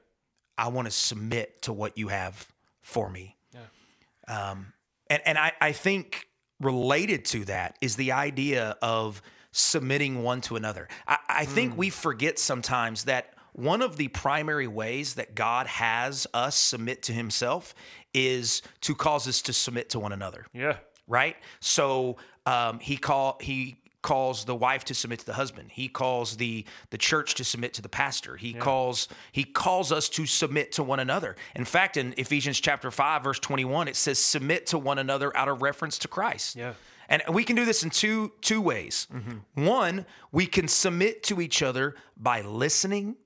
[0.58, 4.50] I want to submit to what you have for me." Yeah.
[4.50, 4.72] Um
[5.06, 6.28] and and I, I think
[6.60, 9.22] related to that is the idea of
[9.52, 10.88] submitting one to another.
[11.06, 16.26] I, I think we forget sometimes that one of the primary ways that God has
[16.34, 17.74] us submit to Himself
[18.14, 20.46] is to cause us to submit to one another.
[20.52, 20.76] Yeah.
[21.06, 21.36] right?
[21.60, 25.70] So um, he call he calls the wife to submit to the husband.
[25.72, 28.36] He calls the the church to submit to the pastor.
[28.36, 31.36] He calls he calls us to submit to one another.
[31.54, 35.48] In fact, in Ephesians chapter 5 verse 21 it says submit to one another out
[35.48, 36.56] of reference to Christ.
[36.56, 36.72] Yeah.
[37.10, 39.06] And we can do this in two two ways.
[39.54, 43.16] One, we can submit to each other by listening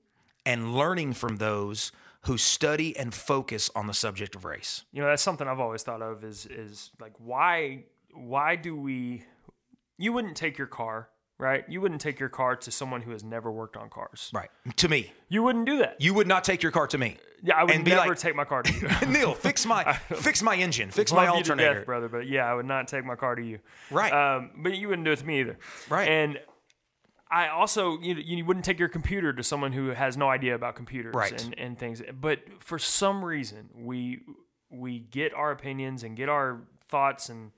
[0.45, 1.91] and learning from those
[2.21, 4.83] who study and focus on the subject of race.
[4.91, 7.83] You know, that's something I've always thought of is is like why
[8.13, 9.23] why do we
[9.97, 11.63] you wouldn't take your car, right?
[11.69, 14.31] You wouldn't take your car to someone who has never worked on cars.
[14.33, 14.49] Right.
[14.77, 16.01] To me, You wouldn't do that.
[16.01, 17.17] you would not take your car to me.
[17.43, 19.07] Yeah, I would and never like- take my car to you.
[19.07, 21.73] Neil, fix my fix my engine, fix my Love you to alternator.
[21.79, 23.59] death, brother, but yeah, I would not take my car to you.
[23.91, 24.11] Right.
[24.11, 25.57] Um, but you wouldn't do it to me either.
[25.89, 26.09] Right.
[26.09, 26.39] And
[27.35, 30.75] I also you you wouldn't take your computer to someone who has no idea about
[30.75, 31.43] computers Right.
[31.43, 32.01] and, and things.
[32.19, 34.21] But for some reason we
[34.69, 37.51] we get our opinions and get our thoughts and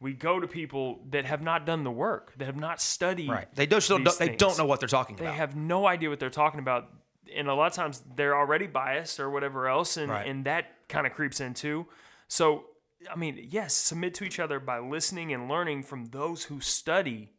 [0.00, 3.30] we go to people that have not done the work, that have not studied.
[3.30, 3.54] Right.
[3.54, 5.32] They just don't these they don't know what they're talking They about.
[5.32, 6.88] They have no idea what they're talking about.
[7.34, 10.26] And a lot of times they're already biased or whatever else, and, Right.
[10.26, 11.86] and that kind of creeps in too.
[12.28, 12.64] So,
[13.10, 17.31] I mean, yes, submit to each other by listening and learning from those who study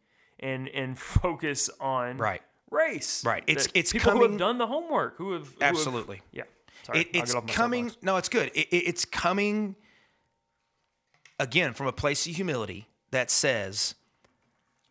[0.43, 2.41] and and focus on Right.
[2.69, 3.23] race.
[3.25, 3.43] Right.
[3.47, 6.21] It's- it's people who coming- have done the homework, who have who have- Absolutely.
[6.31, 6.43] yeah.
[6.83, 7.85] Sorry, It, it's coming.
[7.89, 8.03] soapbox.
[8.03, 8.51] No, it's good.
[8.53, 9.75] It, it- it's coming
[11.39, 13.95] again from a place of humility that says,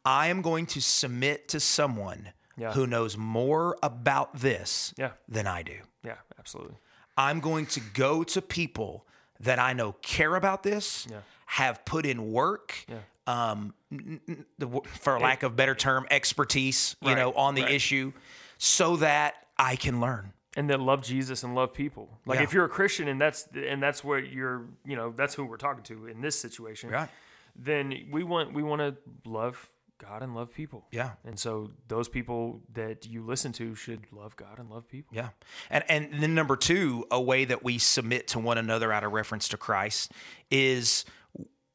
[0.05, 2.73] "I am going to submit to someone Yeah.
[2.73, 5.13] who knows more about this Yeah.
[5.29, 5.81] than I do.
[6.03, 6.77] Yeah, absolutely.
[7.17, 9.07] I'm going to go to people
[9.41, 11.21] that I know care about this, Yeah.
[11.47, 12.85] have put in work."
[13.27, 17.63] Um, n- n- the, for lack of better term, expertise, you Right, know, on the
[17.63, 17.71] right.
[17.71, 18.13] issue,
[18.59, 20.33] so that I can learn.
[20.57, 22.19] and that love Jesus and love people.
[22.27, 22.45] Like Yeah.
[22.45, 25.57] if you're a Christian and that's and that's what you're, you know, that's who we're
[25.57, 26.91] talking to in this situation.
[26.91, 27.09] Right.
[27.57, 29.69] Then we want we want to love
[29.99, 30.85] God and love people.
[30.91, 31.13] Yeah.
[31.25, 35.15] And so those people that you listen to should love God and love people.
[35.17, 35.29] Yeah.
[35.71, 39.13] And and then number 2, a way that we submit to one another out of
[39.13, 40.11] reference to Christ
[40.51, 41.05] is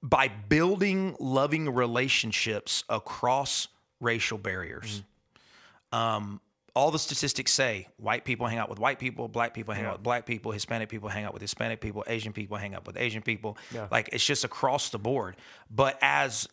[0.07, 3.67] by building loving relationships across
[3.99, 5.03] racial barriers.
[5.91, 6.41] Um
[6.75, 9.89] all the statistics say white people hang out with white people, black people hang Yeah.
[9.89, 12.85] out with black people, Hispanic people hang out with Hispanic people, Asian people hang out
[12.85, 13.57] with Asian people.
[13.73, 13.87] Yeah.
[13.89, 15.37] Like it's just across the board.
[15.71, 16.47] But as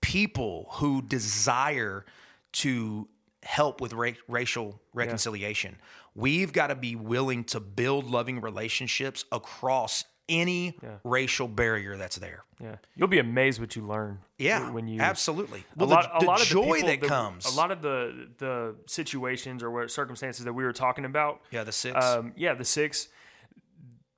[0.00, 2.06] people who desire
[2.52, 3.08] to
[3.42, 5.76] help with ra- racial reconciliation,
[6.14, 10.96] we've got to be willing to build loving relationships across any yeah.
[11.04, 12.44] racial barrier that's there.
[12.60, 12.76] Yeah.
[12.94, 14.18] You'll be amazed what you learn.
[14.38, 15.60] Yeah, When you absolutely.
[15.60, 17.46] a Well, lot, the, the a lot of joy the people that comes.
[17.46, 21.40] A lot of the the situations or what circumstances that we were talking about.
[21.50, 22.04] yeah, the six.
[22.04, 23.08] Um, yeah, the six.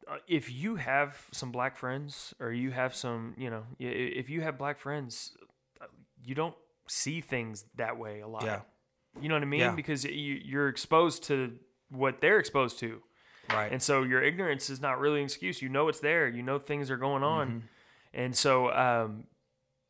[0.06, 4.42] Uh, if you have some black friends, or you have some, you know, if you
[4.42, 5.34] have black friends,
[5.80, 5.86] uh,
[6.22, 6.54] you don't
[6.86, 8.44] see things that way a lot.
[8.44, 8.60] Yeah.
[9.20, 9.60] You know what I mean?
[9.60, 9.74] Yeah.
[9.74, 11.52] Because you, you're exposed to
[11.90, 13.00] what they're exposed to,
[13.50, 13.70] right.
[13.72, 15.60] and so your ignorance is not really an excuse.
[15.62, 16.28] You know it's there.
[16.28, 17.58] You know things are going on, Mm-hmm.
[18.22, 19.24] and so, um,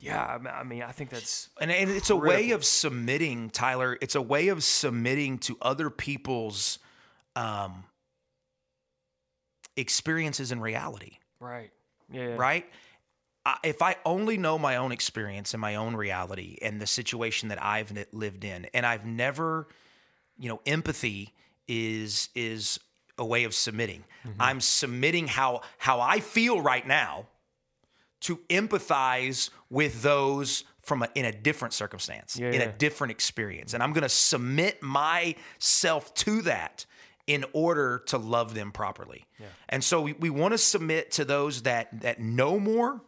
[0.01, 0.39] yeah.
[0.55, 3.97] I mean- I think that's And, and it's a way of submitting, Tyler.
[4.01, 6.79] It's a way of submitting to other people's
[7.37, 7.85] um,
[9.77, 11.71] experiences and reality, right.
[12.13, 12.29] Yeah.
[12.29, 12.35] yeah.
[12.37, 12.67] right?
[13.47, 17.49] I, if I only know my own experience and my own reality and the situation
[17.51, 19.69] that I've lived in, and I've never,
[20.39, 21.35] you know, empathy
[21.67, 22.79] is is
[23.19, 24.05] a way of submitting.
[24.27, 24.43] Mm-hmm.
[24.43, 27.27] I'm submitting how how I feel right now
[28.23, 33.73] to empathize with those from a, in a different circumstance, Yeah, in a different experience,
[33.75, 36.87] and I'm going to submit myself to that
[37.27, 39.25] in order to love them properly.
[39.71, 43.01] And so we, we want to submit to those that that know more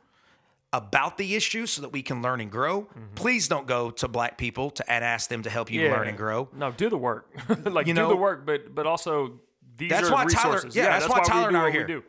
[0.72, 2.86] about the issue so that we can learn and grow.
[3.14, 5.90] Please don't go to black people to and ask them to help you Mm-hmm.
[5.92, 5.96] Yeah.
[5.98, 6.48] learn and grow.
[6.54, 7.28] No, do the work.
[7.64, 9.40] like You do know- the work, but but also
[9.76, 10.76] these That's why Tyler- resources.
[10.76, 11.86] yeah, that's why Tyler and I are here.
[11.86, 12.02] do.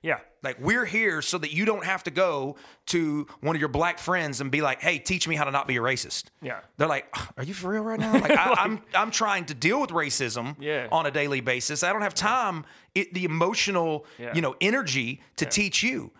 [0.00, 0.18] Yeah.
[0.44, 2.54] Like we're here so that you don't have to go
[2.86, 5.66] to one of your black friends and be like, "Hey, teach me how to not
[5.66, 6.60] be a racist." Yeah.
[6.76, 9.80] They're like, "Are you for real right now?" Like, I, I'm I'm trying to deal
[9.80, 10.86] with racism Yeah.
[10.92, 11.82] on a daily basis.
[11.82, 12.64] I don't have time,
[12.94, 14.32] it, the emotional, Yeah.
[14.34, 16.12] you know, energy to teach you.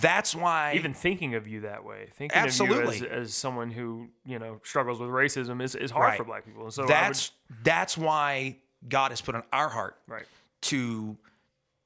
[0.00, 2.96] That's why Even thinking of you that way, thinking Absolutely.
[2.96, 6.16] of you as, as someone who you know struggles with racism is, is hard Right.
[6.18, 6.64] for black people.
[6.64, 7.32] And so that's
[7.62, 8.56] that's why
[8.86, 10.26] God has put on our heart right.
[10.62, 11.16] to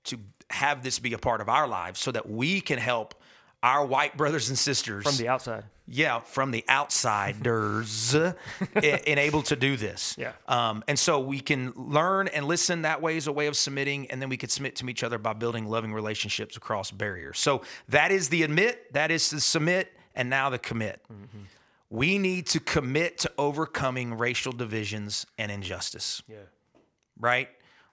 [0.05, 0.18] to
[0.51, 3.14] have this be a part of our lives so that we can help
[3.62, 5.62] our white brothers and sisters From the outside.
[5.86, 8.14] yeah from the outsiders
[8.74, 10.32] and able to do this Yeah.
[10.49, 14.11] um, and so we can learn and listen that way is a way of submitting
[14.11, 17.62] and then we could submit to each other by building loving relationships across barriers so
[17.88, 21.01] that is the admit that is the submit and now the commit.
[21.88, 26.36] We need to commit to overcoming racial divisions and injustice, Yeah.
[27.23, 27.49] Right?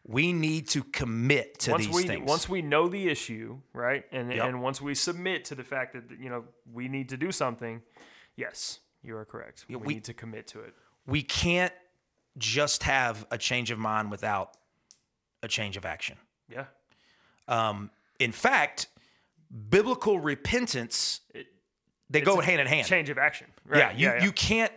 [0.07, 2.27] We need to commit to Once these we things.
[2.27, 4.45] once we know the issue, right, and Yep.
[4.47, 7.81] and once we submit to the fact that you know we need to do something,
[8.35, 9.65] yes, you are correct.
[9.69, 10.73] we, we- need to commit to it.
[11.05, 11.73] we can't
[12.37, 14.55] just have a change of mind without
[15.43, 16.17] a change of action.
[16.49, 16.65] Yeah.
[17.47, 18.87] Um, in fact,
[19.69, 21.21] biblical repentance
[22.11, 22.87] they go a hand in hand.
[22.87, 23.47] Change of action.
[23.67, 23.97] Right.
[23.99, 24.71] Yeah, you you can't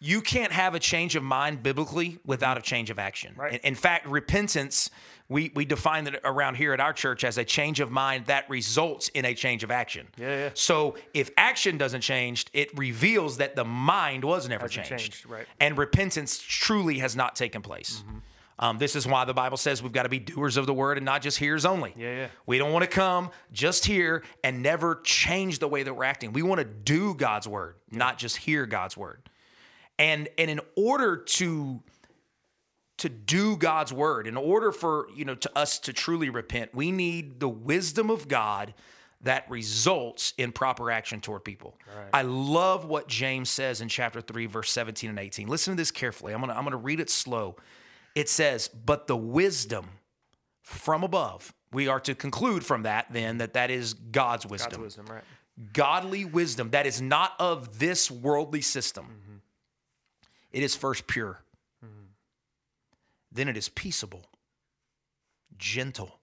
[0.00, 3.34] you can't have a change of mind biblically without a change of action.
[3.36, 3.60] Right.
[3.62, 4.90] In, fact, repentance
[5.28, 8.50] we we define it around here at our church as a change of mind that
[8.50, 10.08] results in a change of action.
[10.18, 10.50] Yeah, yeah.
[10.54, 15.12] So if action doesn't change, it reveals that the mind was never Hasn't changed.
[15.12, 15.46] changed, right.
[15.60, 18.02] And repentance truly has not taken place.
[18.04, 18.18] Mm-hmm.
[18.58, 20.98] Um, this is why the Bible says we've got to be doers of the word
[20.98, 21.94] and not just hearers only.
[21.96, 22.26] Yeah, yeah.
[22.44, 26.32] We don't want to come just here and never change the way that we're acting.
[26.32, 29.29] We want to do God's word, not just hear God's word.
[30.00, 31.80] And and in order to
[32.98, 36.92] to do God's word, in order for, you know, to us to truly repent, we
[36.92, 38.74] need the wisdom of God
[39.22, 41.78] that results in proper action toward people.
[42.12, 45.48] I love what James says in chapter 3 verse 17 and 18.
[45.48, 46.32] Listen to this carefully.
[46.32, 47.56] I'm going to I'm going to read it slow.
[48.14, 49.86] It says, "But the wisdom
[50.70, 51.52] from above.
[51.72, 54.70] We are to conclude from that then that that is God's wisdom.
[54.70, 55.24] God's wisdom, right?
[55.72, 59.04] Godly wisdom that is not of this worldly system.
[59.04, 59.29] Mm-hmm.
[60.52, 61.42] It is first pure.
[61.84, 62.04] Mm-hmm.
[63.32, 64.26] Then it is peaceable,
[65.56, 66.18] gentle,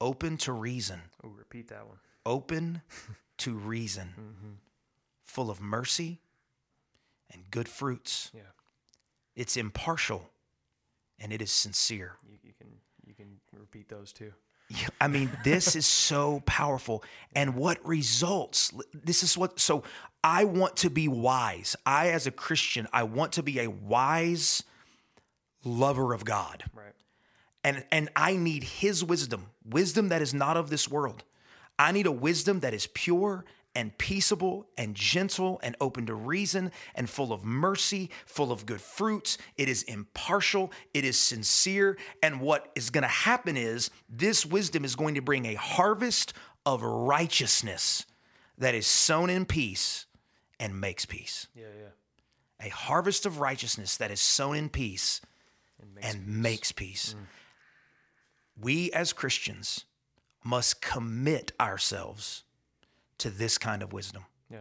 [0.00, 1.98] open to reason, Oh, repeat that one.
[2.24, 2.82] open
[3.38, 4.52] to reason, mm-hmm.
[5.22, 6.20] full of mercy
[7.32, 8.30] and good fruits.
[8.34, 8.42] Yeah.
[9.34, 10.30] It's impartial
[11.18, 12.16] and it is sincere.
[12.28, 12.68] You, you can
[13.06, 14.32] you can repeat those too.
[15.00, 17.04] I mean, this is so powerful.
[17.34, 18.72] And what results?
[18.92, 19.84] This is what, so
[20.24, 21.76] I want to be wise.
[21.86, 24.64] I, as a Christian, I want to be a wise
[25.64, 26.64] lover of God.
[26.74, 26.94] Right.
[27.62, 31.24] And, and I need His wisdom, wisdom that is not of this world.
[31.78, 33.44] I need a wisdom that is pure
[33.76, 38.80] and peaceable and gentle and open to reason and full of mercy, full of good
[38.80, 39.36] fruits.
[39.58, 41.98] It is impartial, it is sincere.
[42.22, 46.32] And what is going to happen is this wisdom is going to bring a harvest
[46.64, 48.06] of righteousness
[48.56, 50.06] that is sown in peace
[50.58, 51.46] and makes peace.
[51.54, 52.66] Yeah, yeah.
[52.66, 55.20] A harvest of righteousness that is sown in peace
[55.82, 57.14] And makes and makes peace.
[57.14, 57.26] Mm.
[58.58, 59.84] We as Christians
[60.42, 62.44] must commit ourselves
[63.18, 64.60] to this kind of wisdom, yeah.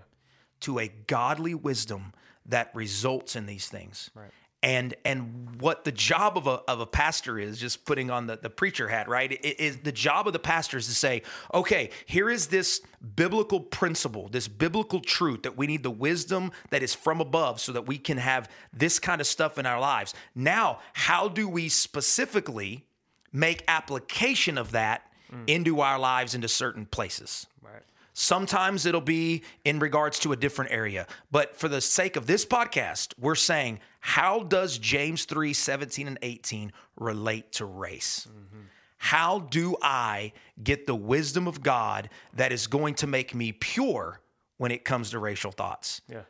[0.61, 2.13] to a godly wisdom
[2.45, 4.09] that results in these things.
[4.13, 4.31] Right.
[4.63, 8.37] And and what the job of a of a pastor is, just putting on the,
[8.37, 9.31] the preacher hat, right?
[9.31, 11.21] It is the job of the pastor is to say,
[11.53, 12.81] okay, here is this
[13.15, 17.73] biblical principle, this biblical truth that we need the wisdom that is from above so
[17.73, 20.15] that we can have this kind of stuff in our lives.
[20.33, 22.85] Now, how do we specifically
[23.31, 25.47] make application of that mm.
[25.47, 27.45] into our lives into certain places?
[27.61, 27.83] Right.
[28.17, 31.05] Sometimes it'll be in regards to a different area.
[31.31, 36.17] But for the sake of this podcast, we're saying, how does James 3 17 and
[36.21, 38.25] 18 relate to race?
[38.29, 38.61] Mm-hmm.
[38.99, 40.31] How do I
[40.63, 44.21] get the wisdom of God that is going to make me pure
[44.57, 45.99] when it comes to racial thoughts?
[46.09, 46.21] Yeah.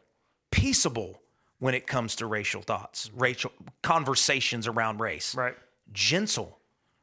[0.50, 1.22] Peaceable
[1.60, 3.22] when it comes to racial thoughts, mm-hmm.
[3.22, 3.52] racial
[3.84, 5.56] conversations around race Right.
[5.94, 6.58] gentle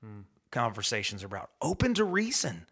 [0.05, 0.25] mm.
[0.51, 2.67] conversations about, open to reason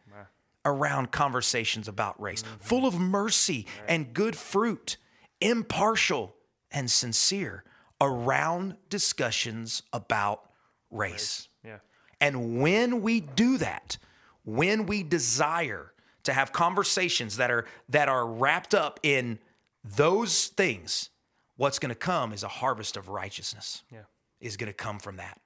[0.64, 2.56] around conversations about race, mm-hmm.
[2.58, 4.96] full of mercy and good fruit,
[5.40, 6.34] impartial
[6.70, 7.64] and sincere
[8.00, 10.42] around discussions about
[10.90, 11.48] race.
[11.64, 11.78] Yeah.
[12.20, 13.98] And when we do that,
[14.44, 15.92] when we desire
[16.24, 19.38] to have conversations that are that are wrapped up in
[19.82, 21.10] those things,
[21.56, 23.82] what's going to come is a harvest of righteousness.
[23.90, 24.00] Yeah.
[24.40, 25.38] Is going to come from that.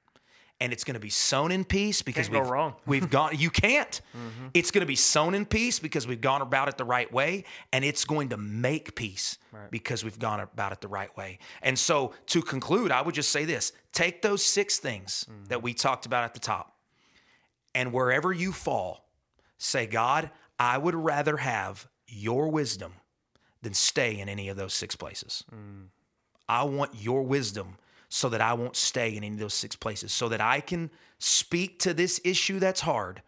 [0.60, 2.74] And it's going to be sown in peace because Can't we've, wrong.
[2.86, 4.00] we've gone you can't.
[4.16, 4.48] Mm-hmm.
[4.54, 7.44] It's going to be sown in peace because we've gone about it the right way
[7.72, 9.38] and it's going to make peace
[9.70, 11.38] because we've gone about it the right way.
[11.62, 15.48] And so to conclude, I would just say this, take those six things mm.
[15.48, 16.74] that we talked about at the top
[17.74, 19.08] and wherever you fall,
[19.58, 22.92] say, God, I would rather have your wisdom
[23.62, 25.44] than stay in any of those six places.
[25.52, 25.88] Mm.
[26.48, 27.76] I want your wisdom
[28.14, 30.88] so that I won't stay in any of those six places, so that I can
[31.18, 33.22] speak to this issue that's hard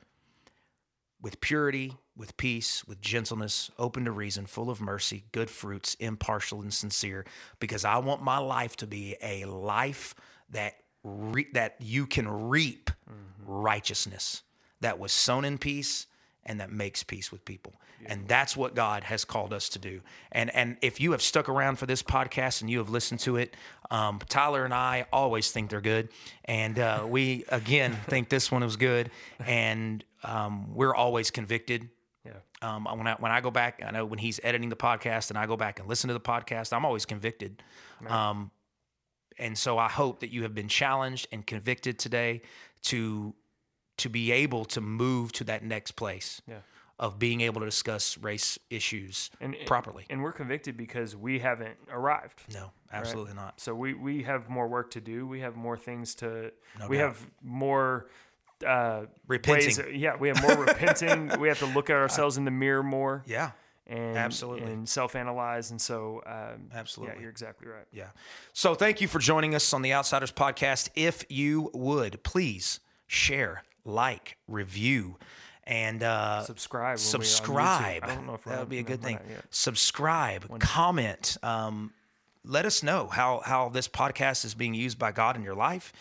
[1.21, 6.63] with purity, with peace, with gentleness, open to reason, full of mercy, good fruits, impartial
[6.63, 7.27] and sincere,
[7.59, 10.15] because I want my life to be a life
[10.51, 13.51] that re- that you can reap mm-hmm.
[13.53, 14.45] righteousness
[14.83, 16.07] that was sown in peace
[16.47, 17.75] and that makes peace with people.
[18.07, 20.01] And that's what God has called us to do.
[20.31, 23.37] And and if you have stuck around for this podcast and you have listened to
[23.37, 23.57] it,
[23.91, 26.11] um, Tyler and I always think they're good,
[26.45, 29.11] and uh, we again think this one was good,
[29.45, 31.89] and um, we're always convicted.
[32.25, 32.33] Yeah.
[32.63, 35.39] Um, when I when I go back, I know when he's editing the podcast, and
[35.39, 37.63] I go back and listen to the podcast, I'm always convicted.
[38.09, 38.51] Um,
[39.39, 42.43] and so I hope that you have been challenged and convicted today
[42.85, 43.35] to
[43.99, 46.59] to be able to move to that next place Yeah.
[46.99, 50.05] of being able to discuss race issues And properly.
[50.11, 52.43] And we're convicted because we haven't arrived.
[52.55, 53.61] no, absolutely not.
[53.61, 55.27] So we, we have more work to do.
[55.27, 56.53] We have more things to.
[56.89, 57.07] we doubt.
[57.09, 58.07] have more.
[58.67, 59.67] Uh, Repenting.
[59.67, 61.29] ways- yeah, we have more repenting.
[61.41, 63.51] We have to look at ourselves in the mirror more Yeah,
[63.87, 64.73] and Absolutely.
[64.73, 65.71] and self-analyze.
[65.73, 67.17] And so, um, Absolutely.
[67.17, 67.85] yeah, you're exactly right.
[67.93, 68.09] yeah.
[68.55, 70.89] So thank you for joining us on the Outsiders podcast.
[70.95, 75.17] If you would please share, like, review,
[75.65, 76.93] and uh, Subscribe.
[76.93, 78.05] when subscribe.
[78.05, 79.19] I don't know if that would be a good thing.
[79.51, 81.37] Subscribe, comment.
[81.43, 81.93] Um,
[82.45, 85.93] let us know how how this podcast is being used by God in your life.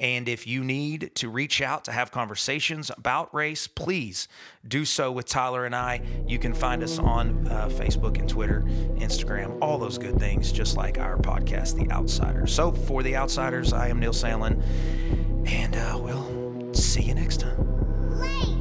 [0.00, 4.26] And if you need to reach out to have conversations about race, please
[4.66, 6.02] do so with Tyler and I.
[6.26, 8.62] You can find us on uh, Facebook and Twitter,
[8.96, 12.52] Instagram, all those good things, just like our podcast, The Outsiders.
[12.52, 14.60] So for The Outsiders, I am Neil Sandlin,
[15.46, 16.43] and uh, we'll
[16.82, 18.53] see you next time.